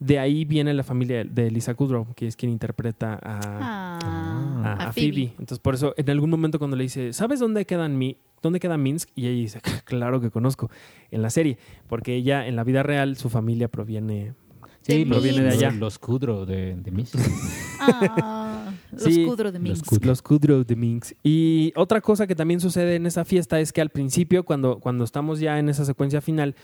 [0.00, 3.98] de ahí viene la familia de Lisa Kudrow, que es quien interpreta a, Ah,
[4.64, 5.12] a, a a Phoebe.
[5.12, 5.32] Phoebe.
[5.38, 8.78] Entonces, por eso, en algún momento cuando le dice, ¿sabes dónde quedan mi, dónde queda
[8.78, 9.10] Minsk?
[9.14, 10.70] Y ella dice, claro que conozco,
[11.10, 14.32] en la serie, porque ella en la vida real, su familia proviene.
[14.82, 15.70] Sí, Proviene de allá.
[15.72, 17.04] los Kudrow de, de.
[17.80, 20.04] Ah, los Sí, Kudrow de Minsk.
[20.04, 21.12] Los Kudrow de Minsk.
[21.22, 25.04] Y otra cosa que también sucede en esa fiesta es que al principio, cuando, cuando
[25.04, 26.54] estamos ya en esa secuencia final,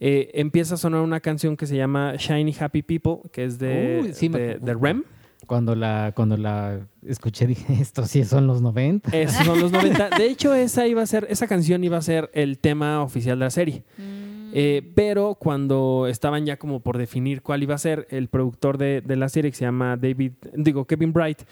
[0.00, 4.00] eh, empieza a sonar una canción que se llama Shiny Happy People, que es de,
[4.04, 5.02] Uy, sí me- de, de Rem.
[5.46, 9.10] Cuando la, cuando la escuché dije, estos sí son los 90.
[9.16, 10.10] Esos son los 90.
[10.18, 13.44] De hecho, esa iba a ser, esa canción iba a ser el tema oficial de
[13.44, 13.82] la serie.
[13.98, 14.23] Mm.
[14.56, 19.00] Eh, pero cuando estaban ya como por definir cuál iba a ser, el productor de,
[19.00, 21.42] de la serie que se llama David, digo, Kevin Bright,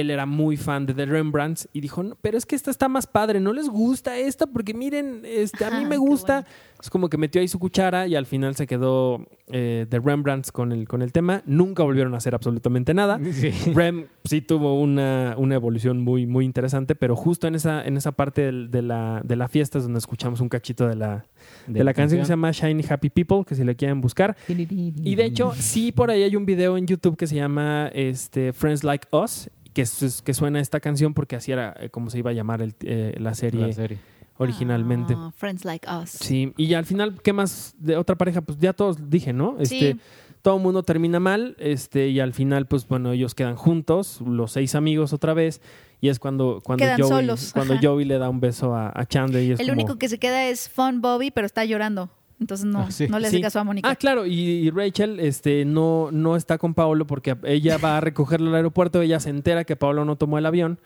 [0.00, 2.88] él era muy fan de The Rembrandts y dijo, no, pero es que esta está
[2.88, 4.46] más padre, ¿no les gusta esta?
[4.46, 6.40] Porque miren, este, a mí me gusta.
[6.40, 6.74] bueno.
[6.84, 10.52] Es como que metió ahí su cuchara y al final se quedó eh, The Rembrandts
[10.52, 11.42] con el, con el tema.
[11.46, 13.18] Nunca volvieron a hacer absolutamente nada.
[13.34, 13.50] Sí.
[13.74, 18.12] Rem sí tuvo una, una evolución muy, muy interesante, pero justo en esa, en esa
[18.12, 21.24] parte de, la, de la fiesta es donde escuchamos un cachito de la,
[21.66, 24.36] de, la canción que se llama Shiny Happy People, que si la quieren buscar.
[24.48, 28.52] Y de hecho, sí, por ahí hay un video en YouTube que se llama este,
[28.52, 32.18] Friends Like Us, que, es- que suena esta canción porque así era eh, como se
[32.18, 33.98] iba a llamar el- eh, la, serie La serie.
[34.38, 35.14] originalmente.
[35.16, 36.10] Ah, Friends Like Us.
[36.10, 38.40] Sí, y ya al final, ¿qué más de otra pareja?
[38.40, 39.56] Pues ya todos dije, ¿no?
[39.58, 40.00] Este, Sí.
[40.42, 44.52] Todo el mundo termina mal, este, y al final, pues bueno, ellos quedan juntos, los
[44.52, 45.62] seis amigos otra vez,
[46.02, 47.82] y es cuando, cuando Quedan Joey, solos, cuando ajá.
[47.82, 50.18] Joey le da un beso a, a Chandler y es El como- único que se
[50.18, 52.10] queda es Fun Bobby, pero está llorando.
[52.40, 53.06] Entonces no, Ah, sí.
[53.08, 53.42] no le hace Sí.
[53.42, 53.88] caso a Mónica.
[53.88, 58.00] Ah, claro, y, y Rachel este, no, no está con Paolo porque ella va a
[58.00, 60.78] recogerlo al aeropuerto, ella se entera que Paolo no tomó el avión,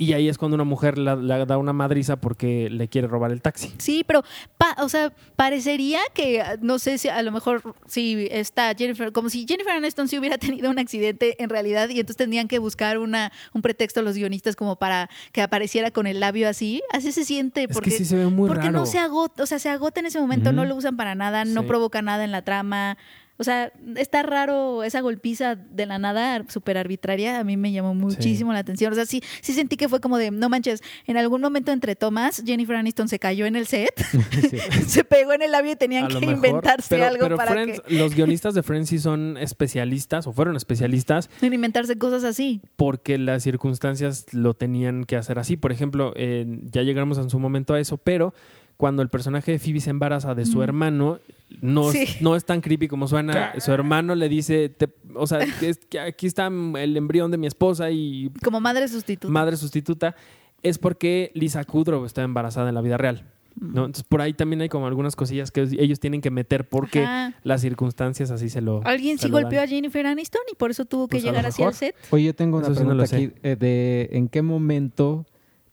[0.00, 3.32] y ahí es cuando una mujer la- le da una madriza porque le quiere robar
[3.32, 3.74] el taxi.
[3.78, 4.22] Sí, pero,
[4.56, 9.28] pa- o sea, parecería que, no sé si a lo mejor si está Jennifer, como
[9.28, 12.98] si Jennifer Aniston sí hubiera tenido un accidente en realidad y entonces tendrían que buscar
[12.98, 16.80] una, un pretexto los guionistas como para que apareciera con el labio así.
[16.92, 18.78] Así se siente Es porque, que sí se ve muy porque raro.
[18.78, 21.44] no se agota, o sea, se agota en ese momento, no lo usan para nada,
[21.44, 21.66] no Sí.
[21.66, 22.96] provoca nada en la trama.
[23.38, 27.38] O sea, está raro esa golpiza de la nada súper arbitraria.
[27.38, 28.92] A mí me llamó muchísimo la atención.
[28.92, 31.94] O sea, sí, sí sentí que fue como de, no manches, en algún momento entre
[31.94, 33.94] tomas, Jennifer Aniston se cayó en el set,
[34.86, 37.52] se pegó en el labio y tenían A que mejor, inventarse pero- algo pero para
[37.52, 37.94] Friends- que...
[37.94, 42.60] los guionistas de Friends sí son especialistas o fueron especialistas en inventarse cosas así.
[42.76, 45.56] porque las circunstancias lo tenían que hacer así.
[45.56, 48.34] Por ejemplo, eh, ya llegamos en su momento a eso, pero
[48.78, 50.62] cuando el personaje de Phoebe se embaraza de su Mm.
[50.62, 51.18] hermano,
[51.60, 51.98] no, Sí.
[52.04, 53.52] es, no es tan creepy como suena.
[53.60, 57.46] Su hermano le dice, te- o sea, es que aquí está el embrión de mi
[57.46, 59.30] esposa y Como madre sustituta.
[59.32, 60.14] madre sustituta,
[60.62, 63.24] es porque Lisa Kudrow está embarazada en la vida real.
[63.60, 63.86] ¿no?
[63.86, 67.34] Entonces, por ahí también hay como algunas cosillas que ellos tienen que meter porque Ajá.
[67.42, 68.82] las circunstancias así se lo.
[68.84, 69.44] Alguien se sí lo dan.
[69.46, 71.96] golpeó a Jennifer Aniston y por eso tuvo que Pues llegar hacia el set.
[72.10, 73.40] Oye, yo tengo una Eso sí no lo pregunta aquí.
[73.42, 75.26] eh, de ¿En qué momento,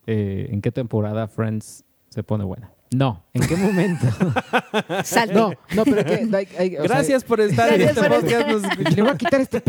[0.08, 2.72] eh, en qué temporada Friends se pone buena?
[2.92, 4.06] No, ¿en qué momento?
[5.04, 5.34] Salte.
[5.34, 6.26] no, no, pero que...
[6.26, 8.48] like, hay- o sea, Gracias por estar en este podcast.
[8.48, 9.62] nos- Le voy a quitar este.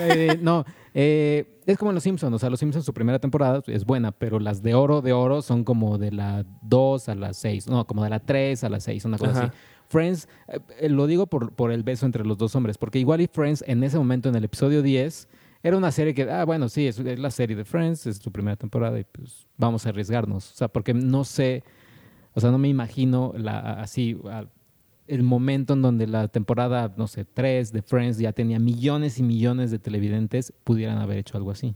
[0.00, 2.34] Eh, no, eh, es como en Los Simpsons.
[2.34, 5.42] O sea, Los Simpsons, su primera temporada es buena, pero las de oro de oro
[5.42, 7.68] son como de la 2 a la 6.
[7.68, 9.40] No, como de la 3 a la 6, una cosa Ajá.
[9.44, 9.52] así.
[9.88, 10.28] Friends,
[10.80, 13.62] eh, lo digo por, por el beso entre los dos hombres, porque igual y Friends
[13.66, 15.28] en ese momento, en el episodio 10,
[15.62, 18.32] era una serie que, ah, bueno, sí, es, es la serie de Friends, es su
[18.32, 20.52] primera temporada y pues vamos a arriesgarnos.
[20.52, 21.62] O sea, porque no sé,
[22.34, 24.18] o sea, no me imagino la, así
[25.06, 29.22] el momento en donde la temporada, no sé, 3 de Friends ya tenía millones y
[29.22, 31.74] millones de televidentes, pudieran haber hecho algo así.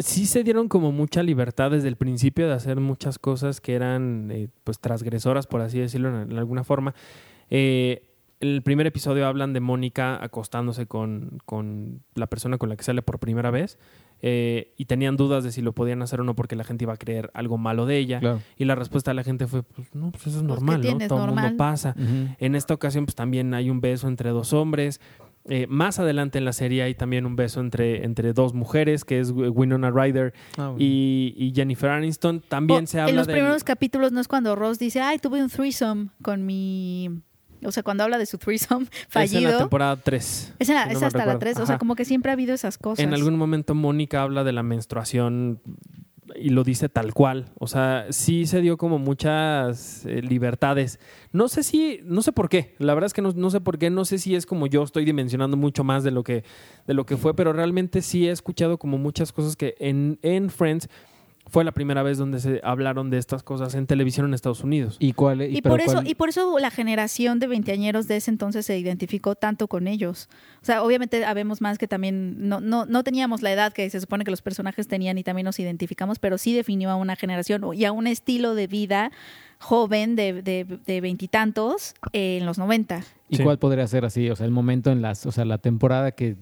[0.00, 4.28] Sí se dieron como mucha libertad desde el principio de hacer muchas cosas que eran
[4.32, 6.92] eh, pues transgresoras, por así decirlo en, en alguna forma.
[7.50, 12.84] Eh, el primer episodio hablan de Mónica acostándose con, con la persona con la que
[12.84, 13.78] sale por primera vez
[14.22, 16.92] eh, y tenían dudas de si lo podían hacer o no porque la gente iba
[16.92, 18.20] a creer algo malo de ella.
[18.20, 18.40] Claro.
[18.56, 21.08] Y la respuesta de la gente fue, pues no, pues eso es ¿qué normal, ¿no?
[21.08, 21.94] Todo el mundo pasa.
[22.38, 25.00] En esta ocasión, pues también hay un beso entre dos hombres.
[25.46, 29.20] Eh, más adelante en la serie hay también un beso entre, entre dos mujeres, que
[29.20, 30.76] es Winona Ryder Ah, bueno.
[30.78, 32.42] y, y Jennifer Aniston.
[32.46, 35.42] También se habla en los del- primeros capítulos no es cuando Ross dice, ay, tuve
[35.42, 37.22] un threesome con mi...
[37.64, 39.10] O sea, cuando habla de su threesome Es en la
[39.50, 39.58] fallido.
[39.58, 40.54] temporada 3.
[40.58, 41.38] Es, en la- si no es hasta la recuerdo.
[41.40, 41.58] 3.
[41.60, 43.04] O sea, como que siempre ha habido esas cosas.
[43.04, 45.60] En algún momento Mónica habla de la menstruación
[46.36, 47.46] y lo dice tal cual.
[47.58, 51.00] O sea, sí se dio como muchas eh, libertades.
[51.32, 52.76] No sé si, no sé por qué.
[52.78, 53.90] La verdad es que no, no sé por qué.
[53.90, 56.44] No sé si es como yo estoy dimensionando mucho más de lo que,
[56.86, 60.50] de lo que fue, pero realmente sí he escuchado como muchas cosas que en, en
[60.50, 60.88] Friends
[61.50, 64.96] fue la primera vez donde se hablaron de estas cosas en televisión en Estados Unidos.
[64.98, 65.42] ¿Y cuál?
[65.42, 68.78] Y por, eso, cuál- y por eso la generación de veinteañeros de ese entonces se
[68.78, 70.28] identificó tanto con ellos.
[70.62, 74.00] O sea, obviamente habemos más que también no, no, no teníamos la edad que se
[74.00, 77.62] supone que los personajes tenían y también nos identificamos, pero sí definió a una generación
[77.74, 79.10] y a un estilo de vida
[79.58, 83.02] joven de de- de veintitantos eh, en los 90.
[83.28, 83.42] ¿Y Sí.
[83.42, 84.28] cuál podría ser así?
[84.30, 86.36] O sea, el momento en las, o sea, la temporada que,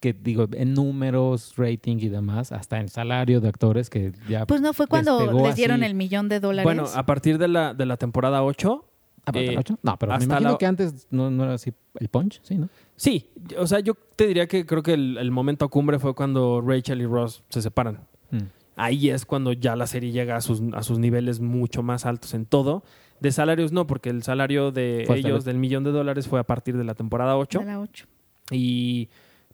[0.00, 4.46] que digo, en números, rating y demás, hasta en salario de actores que ya...
[4.46, 5.90] Pues no, fue cuando les dieron así.
[5.90, 6.64] el millón de dólares.
[6.64, 8.86] Bueno, a partir de la, de la temporada 8,
[9.26, 9.78] Ah, ¿pero eh, ocho?
[9.82, 12.54] no, pero me hasta imagino la- que antes no, no era así el punch, sí,
[12.56, 12.70] ¿no?
[12.96, 16.62] Sí, o sea, yo te diría que creo que el, el momento cumbre fue cuando
[16.66, 18.00] Rachel y Ross se separan.
[18.30, 18.38] Mm.
[18.76, 22.32] Ahí es cuando ya la serie llega a sus, a sus niveles mucho más altos
[22.32, 22.82] en todo.
[23.20, 26.40] De salarios no, porque el salario de Fue ellos la- del millón de dólares fue
[26.40, 27.58] a partir de la temporada 8.
[27.58, 28.06] de la ocho.
[28.50, 29.10] Y,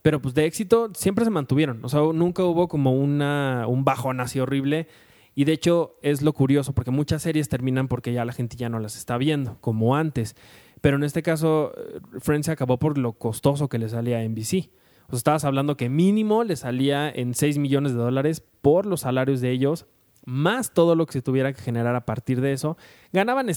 [0.07, 1.85] pero pues de éxito siempre se mantuvieron.
[1.85, 4.87] O sea, nunca hubo como una, un bajón así horrible.
[5.35, 8.69] Y de hecho es lo curioso, porque muchas series terminan porque ya la gente ya
[8.69, 10.37] no las está viendo, como antes.
[10.81, 14.23] Pero en este caso, eh, Friends se acabó por lo costoso que le salía a
[14.23, 14.71] NBC.
[15.09, 19.01] O sea, estabas hablando que mínimo le salía en 6 millones de dólares por los
[19.01, 19.87] salarios de ellos,
[20.25, 22.77] más todo lo que se tuviera que generar a partir de eso.
[23.13, 23.49] Ganaban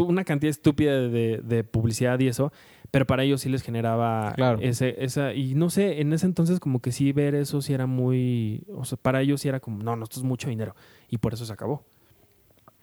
[0.00, 2.52] una cantidad estúpida de publicidad y eso,
[2.94, 4.58] pero para ellos sí les generaba Claro.
[4.62, 7.86] ese, esa, y no sé, en ese entonces como que sí ver eso sí era
[7.86, 10.76] muy, o sea, para ellos sí era como, no, no, esto es mucho dinero,
[11.10, 11.84] y por eso se acabó.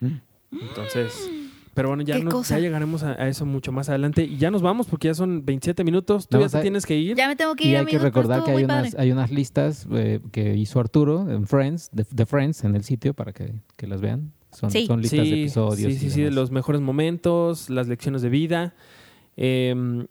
[0.02, 0.18] Mm.
[0.62, 1.30] Entonces,
[1.74, 2.56] pero bueno, ya, cosa.
[2.56, 5.46] ya llegaremos a, a eso mucho más adelante, y ya nos vamos porque ya son
[5.46, 7.16] 27 minutos, tú ya te tienes que ir.
[7.16, 9.32] Ya me tengo que Y ir, hay que amigos, recordar que hay unas, hay unas
[9.32, 13.54] listas eh, que hizo Arturo en Friends, de, de Friends, en el sitio para que,
[13.78, 14.34] que las vean.
[14.52, 14.86] Son, Sí.
[14.86, 15.78] son listas de episodios.
[15.94, 18.74] Sí, y sí, sí, de los mejores momentos, las lecciones de vida.
[19.44, 20.06] Eh,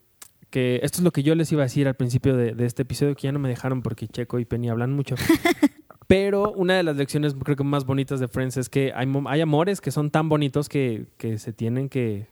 [0.51, 2.83] que esto es lo que yo les iba a decir al principio de, de este
[2.83, 5.15] episodio, que ya no me dejaron porque Checo y Penny hablan mucho.
[6.09, 9.41] Pero una de las lecciones creo que más bonitas de Friends es que hay, hay
[9.41, 12.27] amores que son tan bonitos que, que se tienen que,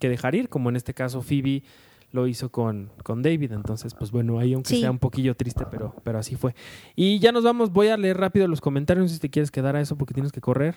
[0.00, 1.62] que dejar ir, como en este caso Phoebe
[2.10, 3.52] lo hizo con, con David.
[3.52, 4.80] Entonces, pues bueno, ahí aunque Sí.
[4.80, 6.56] sea un poquillo triste, pero, pero así fue.
[6.96, 9.80] Y ya nos vamos, voy a leer rápido los comentarios, si te quieres quedar a
[9.80, 10.74] eso porque tienes que correr.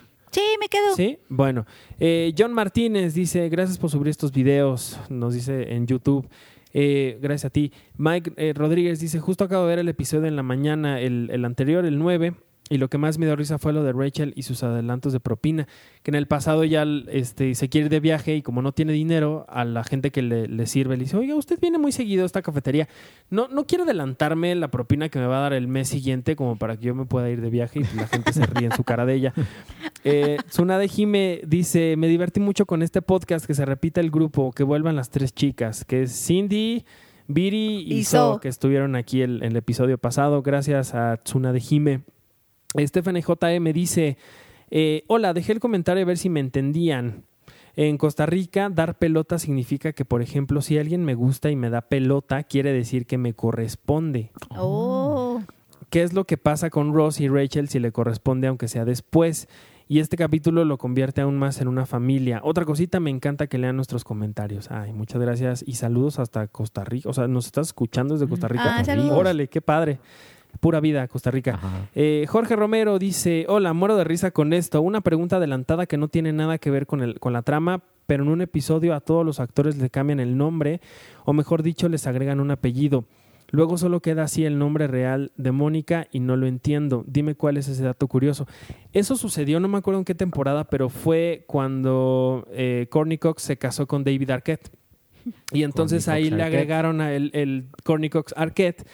[0.96, 1.66] Sí, bueno.
[2.00, 6.28] Eh, John Martínez dice, gracias por subir estos videos, nos dice en YouTube.
[6.74, 7.72] Eh, gracias a ti.
[7.98, 11.46] Mike eh, Rodríguez dice, justo acabo de ver el episodio en la mañana, el, el
[11.46, 12.34] anterior, el 9,
[12.70, 15.20] y lo que más me dio risa fue lo de Rachel y sus adelantos de
[15.20, 15.68] propina,
[16.02, 18.94] que en el pasado ya este, se quiere ir de viaje y como no tiene
[18.94, 22.24] dinero, a la gente que le, le sirve le dice, oiga, usted viene muy seguido
[22.24, 22.90] a esta cafetería,
[23.30, 26.58] no, no quiere adelantarme la propina que me va a dar el mes siguiente como
[26.58, 28.84] para que yo me pueda ir de viaje y la gente se ríe en su
[28.84, 29.34] cara de ella.
[30.08, 34.52] Eh, Tsunade Jime dice, me divertí mucho con este podcast, que se repita el grupo,
[34.52, 36.86] que vuelvan las tres chicas, que es Cindy,
[37.28, 38.40] Viri y, Y So, So.
[38.40, 40.44] que estuvieron aquí el, el episodio pasado.
[40.44, 42.04] Gracias a Tsunade Jime.
[42.80, 44.18] Stephanie JM dice,
[44.70, 47.24] eh, hola, dejé el comentario a ver si me entendían.
[47.78, 51.70] En Costa Rica, dar pelota significa que, por ejemplo, si alguien me gusta y me
[51.70, 54.32] da pelota, quiere decir que me corresponde.
[54.50, 55.42] Oh.
[55.90, 59.50] ¿Qué es lo que pasa con Ross y Rachel si le corresponde aunque sea después?
[59.88, 62.42] Y este capítulo lo convierte aún más en una familia.
[62.44, 64.72] Otra cosita, me encanta que lean nuestros comentarios.
[64.72, 67.10] Ay, muchas gracias y saludos hasta Costa Rica.
[67.10, 68.84] O sea, ¿nos estás escuchando desde Costa Rica?
[68.88, 69.10] Ah.
[69.12, 70.00] Órale, qué padre.
[70.60, 71.60] Pura vida, Costa Rica.
[71.94, 74.82] Eh, Jorge Romero dice, hola, muero de risa con esto.
[74.82, 78.24] Una pregunta adelantada que no tiene nada que ver con, el, con la trama, pero
[78.24, 80.82] en un episodio a todos los actores le cambian el nombre,
[81.26, 83.06] o mejor dicho, les agregan un apellido.
[83.52, 87.04] Luego solo queda así el nombre real de Mónica y no lo entiendo.
[87.08, 88.48] Dime cuál es ese dato curioso.
[88.92, 93.58] Eso sucedió, no me acuerdo en qué temporada, pero fue cuando eh, Courtney Cox se
[93.58, 94.72] casó con David Arquette.
[95.52, 96.56] Y entonces ahí Cox le Arquette.
[96.56, 98.86] agregaron a el, el Courtney Cox Arquette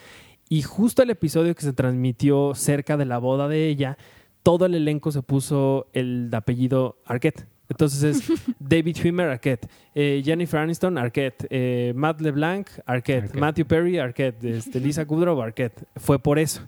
[0.51, 3.97] Y justo el episodio que se transmitió cerca de la boda de ella,
[4.43, 7.47] todo el elenco se puso el apellido Arquette.
[7.69, 13.39] Entonces es David Schwimmer, Arquette, eh, Jennifer Aniston, Arquette, eh, Matt LeBlanc, Arquette, Arquette.
[13.39, 15.85] Matthew Perry, Arquette, este, Lisa Kudrow, Arquette.
[15.95, 16.67] Fue por eso.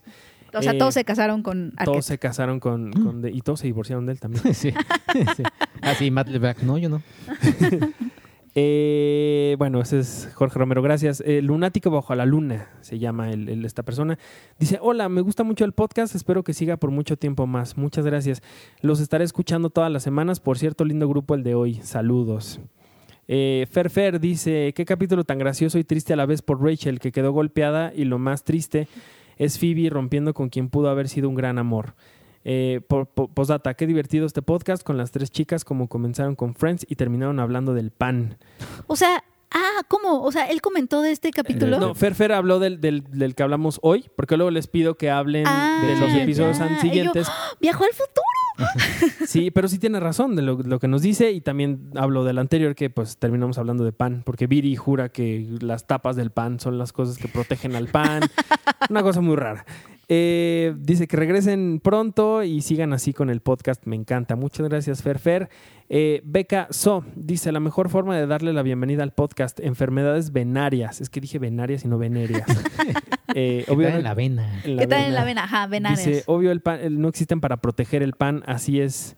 [0.53, 1.85] O sea, Eh, todos se casaron con Arquette.
[1.85, 4.43] Todos se casaron con, con de- y todos se divorciaron de él también.
[4.53, 4.71] sí.
[5.35, 5.43] sí.
[5.81, 6.59] Ah, sí, Matt LeBlanc.
[6.61, 7.01] No, yo no.
[8.55, 11.23] Eh, bueno, ese es Jorge Romero, gracias.
[11.25, 14.19] Eh, Lunático bajo la luna se llama esta persona.
[14.59, 17.77] Dice, hola, me gusta mucho el podcast, espero que siga por mucho tiempo más.
[17.77, 18.43] Muchas gracias.
[18.81, 20.39] Los estaré escuchando todas las semanas.
[20.39, 21.75] Por cierto, lindo grupo el de hoy.
[21.83, 22.59] Saludos.
[23.27, 27.11] Eh, Fer dice, qué capítulo tan gracioso y triste a la vez por Rachel, que
[27.11, 28.87] quedó golpeada y lo más triste
[29.37, 31.95] es Phoebe rompiendo con quien pudo haber sido un gran amor.
[32.45, 36.55] Eh, por- por- postdata, qué divertido este podcast con las tres chicas como comenzaron con
[36.55, 38.37] Friends y terminaron hablando del pan.
[38.87, 40.21] O sea, ah, ¿cómo?
[40.23, 41.79] O sea, él comentó de este capítulo.
[41.79, 45.09] No, Fer Fer habló del, del- del que hablamos hoy, porque luego les pido que
[45.09, 46.23] hablen Ah, de los ya.
[46.23, 47.27] episodios Y yo, siguientes.
[47.61, 48.23] Viajó al futuro.
[49.25, 52.37] Sí, pero sí tiene razón de lo, lo que nos dice y también hablo del
[52.37, 56.59] anterior que pues terminamos hablando de pan, porque Viri jura que las tapas del pan
[56.59, 58.21] son las cosas que protegen al pan.
[58.91, 59.65] Una cosa muy rara.
[60.15, 63.83] Eh, dice que regresen pronto y sigan así con el podcast.
[63.87, 64.35] Me encanta.
[64.35, 65.49] Muchas gracias, Fer Fer.
[65.89, 71.01] Eh, Beca So dice: La mejor forma de darle la bienvenida al podcast, enfermedades venarias.
[71.01, 72.45] Es que dije venarias y no venerias.
[73.35, 74.61] Eh, obviamente- en la vena.
[74.63, 75.45] en ¿Qué tal en la vena?
[75.45, 76.05] Ajá, venares.
[76.05, 79.15] Dice, obvio, el pan, el- no existen para proteger el pan, así es.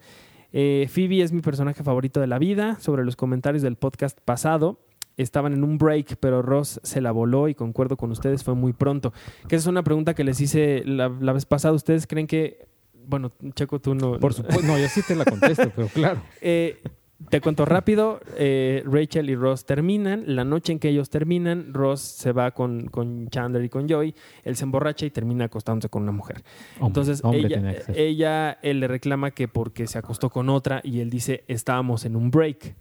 [0.53, 2.77] Eh, Phoebe es mi personaje favorito de la vida.
[2.79, 4.79] Sobre los comentarios del podcast pasado,
[5.17, 8.73] estaban en un break, pero Ross se la voló y concuerdo con ustedes, fue muy
[8.73, 9.13] pronto.
[9.47, 11.73] Que esa es una pregunta que les hice la, la vez pasada.
[11.73, 12.67] ¿Ustedes creen que...
[13.07, 14.19] Bueno, Checo, tú no...
[14.19, 14.65] Por supuesto.
[14.65, 16.21] No, yo sí te la contesto, pero claro.
[16.41, 16.81] Eh,
[17.29, 22.01] te cuento rápido, eh, Rachel y Ross terminan, la noche en que ellos terminan, Ross
[22.01, 26.03] se va con, con Chandler y con Joey, él se emborracha y termina acostándose con
[26.03, 26.43] una mujer.
[26.79, 30.99] Hombre, Entonces hombre ella, ella él le reclama que porque se acostó con otra y
[30.99, 32.75] él dice estábamos en un break.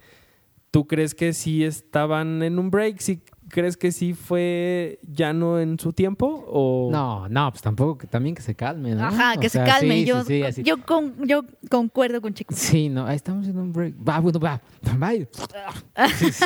[0.75, 2.99] ¿Tú crees que sí estaban en un break?
[2.99, 6.45] ¿Sí crees que sí fue ya no en su tiempo?
[6.49, 6.89] O...
[6.91, 9.05] No, no, pues tampoco, que tamí que se calme, ¿no?
[9.05, 10.01] Ajá, que O se sea, calme.
[10.01, 10.63] sí, yo, sí, sí, así.
[10.65, 12.53] yo, con, yo concuerdo con Chico.
[12.57, 13.95] Sí, no, ahí estamos en un break.
[14.05, 14.61] Va, bueno, va.
[14.99, 15.29] Bye.
[16.19, 16.45] Sí, sí.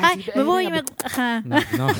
[0.00, 0.70] Ay, me voy.
[0.70, 1.40] me- Ajá.
[1.44, 1.88] No, no.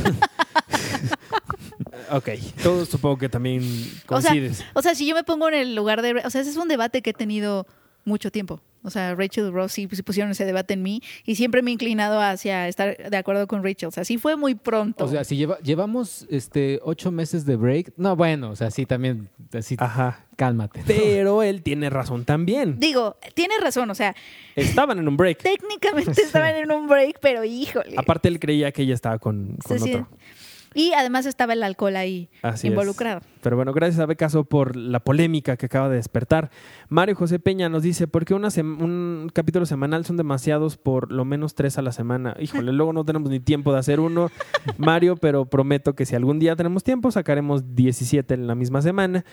[2.13, 2.29] Ok,
[2.63, 3.63] tú supongo que también
[4.09, 4.65] O sea, coincides.
[4.75, 6.13] o sea, si yo me pongo en el lugar de...
[6.25, 7.67] O sea, ese es un debate que he tenido
[8.05, 8.61] mucho tiempo.
[8.87, 11.71] O sea, Rachel y Ross sí, sí pusieron ese debate en mí y siempre me
[11.71, 13.88] he inclinado hacia estar de acuerdo con Rachel.
[13.88, 15.07] O sea, sí fue muy pronto.
[15.07, 18.85] O sea, si lleva, llevamos este ocho meses de break, no, bueno, o sea, sí
[18.85, 20.27] también, así, Ajá.
[20.37, 20.81] cálmate.
[20.81, 20.85] ¿no?
[20.87, 22.79] Pero él tiene razón también.
[22.79, 23.88] Digo, tienes razón.
[23.90, 24.14] O sea,
[24.55, 25.38] Estaban en un break.
[25.43, 27.95] técnicamente estaban en un break, pero híjole.
[27.97, 29.99] Aparte él creía que ella estaba con, con Sí, sí.
[30.75, 32.73] Y además estaba el alcohol ahí Así es.
[32.73, 33.21] involucrado.
[33.43, 36.51] Pero bueno, gracias a Becaso por la polémica que acaba de despertar.
[36.89, 41.25] Mario José Peña nos dice, ¿por qué una un capítulo semanal son demasiados por lo
[41.25, 42.35] menos tres a la semana?
[42.41, 44.31] Híjole, luego no tenemos ni tiempo de hacer uno,
[44.77, 49.25] Mario, pero prometo que si algún día tenemos tiempo, sacaremos 17 en la misma semana.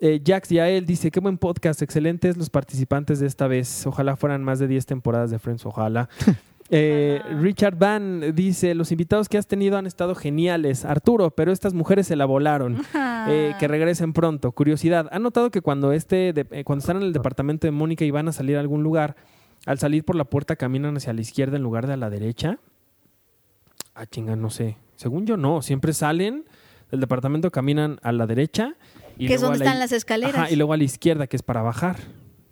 [0.00, 3.86] Eh, Jax Yael dice, qué buen podcast, excelentes los participantes de esta vez.
[3.86, 6.08] Ojalá fueran más de 10 temporadas de Friends, ojalá.
[6.72, 10.84] Eh, Richard Van dice, los invitados que has tenido han estado geniales.
[10.84, 12.80] Arturo, pero estas mujeres se la volaron.
[13.28, 14.52] Eh, que regresen pronto.
[14.52, 18.04] Curiosidad, ¿han notado que cuando, este de- eh, cuando están en el departamento de Mónica
[18.04, 19.16] y van a salir a algún lugar,
[19.66, 22.58] al salir por la puerta caminan hacia la izquierda en lugar de a la derecha?
[23.94, 24.76] Ah, chinga, no sé.
[24.96, 25.62] Según yo, no.
[25.62, 26.44] Siempre salen
[26.90, 28.74] del departamento, caminan a la derecha.
[29.18, 30.34] Y que es donde la están las escaleras.
[30.36, 31.96] Ajá, y luego a la izquierda, que es para bajar.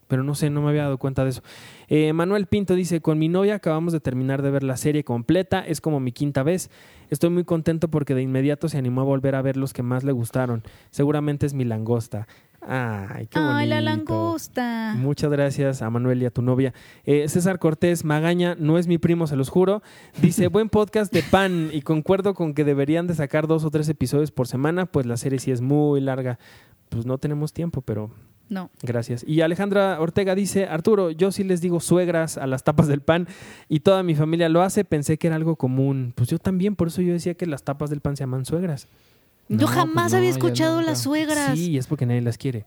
[0.08, 1.42] Pero no sé, no me había dado cuenta de eso.
[1.88, 5.60] Eh, Manuel Pinto dice, con mi novia acabamos de terminar de ver la serie completa,
[5.60, 6.70] es como mi quinta vez.
[7.10, 10.04] Estoy muy contento porque de inmediato se animó a volver a ver los que más
[10.04, 10.62] le gustaron.
[10.90, 12.26] Seguramente es mi langosta.
[12.60, 13.56] Ay, qué bonito.
[13.56, 14.94] Ay, la langosta.
[14.96, 16.74] Muchas gracias a Manuel y a tu novia.
[17.04, 19.82] Eh, César Cortés Magaña, no es mi primo, se los juro.
[20.20, 23.88] Dice, buen podcast de pan y concuerdo con que deberían de sacar dos o tres
[23.88, 26.38] episodios por semana, pues la serie sí es muy larga.
[26.88, 28.10] Pues no tenemos tiempo, pero
[28.48, 28.70] No.
[28.82, 29.24] Gracias.
[29.26, 33.28] Y Alejandra Ortega dice, Arturo, yo sí les digo suegras a las tapas del pan
[33.68, 36.12] y toda mi familia lo hace, pensé que era algo común.
[36.14, 38.88] Pues yo también, por eso yo decía que las tapas del pan se llaman suegras.
[39.48, 41.58] Yo No, jamás pues había no, yo escuchado las suegras.
[41.58, 42.64] Sí, es porque nadie las quiere.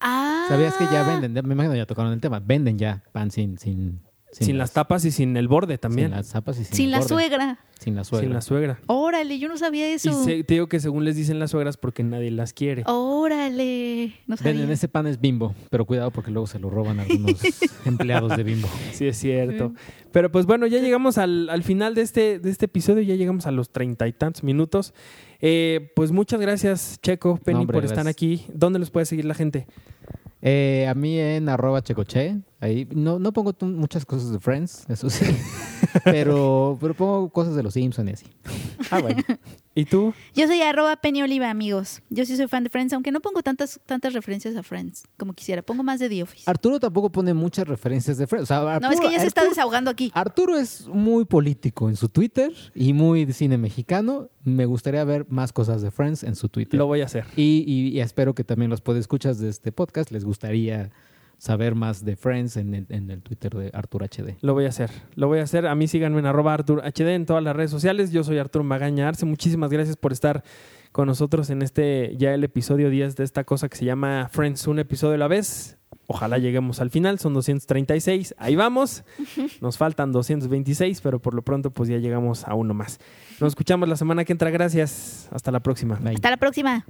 [0.00, 0.46] Ah.
[0.48, 1.32] ¿Sabías que ya venden?
[1.46, 2.40] Me imagino ya tocaron el tema.
[2.40, 3.58] Venden ya pan sin...
[3.58, 4.00] Sin,
[4.32, 6.08] Sin, las tapas y sin el borde también.
[6.08, 7.08] Sin las tapas y sin, Sin el la borde.
[7.08, 7.58] suegra.
[7.78, 8.24] Sin la suegra.
[8.26, 8.78] Sin la suegra.
[8.86, 10.24] Órale, yo no sabía Y eso.
[10.24, 12.82] se- te digo que según les dicen las suegras porque nadie las quiere.
[12.86, 14.14] Órale.
[14.26, 17.40] No Ven, en ese pan es bimbo, pero cuidado porque luego se lo roban algunos
[17.84, 18.68] empleados de bimbo.
[18.92, 19.72] Sí, es cierto.
[20.12, 23.46] Pero pues bueno, ya llegamos al, al final de este, de este episodio, ya llegamos
[23.46, 24.94] a los treinta y tantos minutos.
[25.40, 28.12] Eh, pues muchas gracias, Checo, Penny, hombre, por estar gracias.
[28.14, 28.46] aquí.
[28.54, 29.66] ¿Dónde los puede seguir la gente?
[30.40, 35.10] Eh, a mí en arroba checoche, ahí no, no pongo muchas cosas de Friends, eso
[35.10, 35.26] sí,
[36.04, 38.26] pero, pero pongo cosas de los Simpsons y así.
[38.90, 39.22] Ah, bueno.
[39.74, 40.12] ¿Y tú?
[40.34, 42.02] Yo soy arroba Penny Oliva, amigos.
[42.10, 45.32] Yo sí soy fan de Friends, aunque no pongo tantas, tantas referencias a Friends como
[45.32, 45.62] quisiera.
[45.62, 46.44] Pongo más de The Office.
[46.50, 48.50] Arturo tampoco pone muchas referencias de Friends.
[48.50, 50.10] O sea, no, es que ya se está Arturo- desahogando aquí.
[50.14, 54.28] Arturo es muy político en su Twitter y muy de cine mexicano.
[54.44, 56.76] Me gustaría ver más cosas de Friends en su Twitter.
[56.78, 57.24] Lo voy a hacer.
[57.36, 60.90] Y, y- y espero que también los escuchas de este podcast les gustaría
[61.42, 64.36] saber más de Friends en el, en el Twitter de Arturo HD.
[64.42, 64.92] Lo voy a hacer.
[65.16, 65.66] Lo voy a hacer.
[65.66, 68.12] A mí síganme en arroba Artur HD en todas las redes sociales.
[68.12, 69.26] Yo soy Arturo Magaña Arce.
[69.26, 70.44] Muchísimas gracias por estar
[70.92, 74.68] con nosotros en este ya el episodio 10 de esta cosa que se llama Friends,
[74.68, 75.78] un episodio a la vez.
[76.06, 78.36] Ojalá lleguemos al final, son 236.
[78.38, 79.02] Ahí vamos.
[79.60, 83.00] Nos faltan 226, pero por lo pronto pues ya llegamos a uno más.
[83.40, 84.50] Nos escuchamos la semana que entra.
[84.50, 85.28] Gracias.
[85.32, 85.96] Hasta la próxima.
[85.96, 86.14] Bye.
[86.14, 86.86] Hasta la próxima.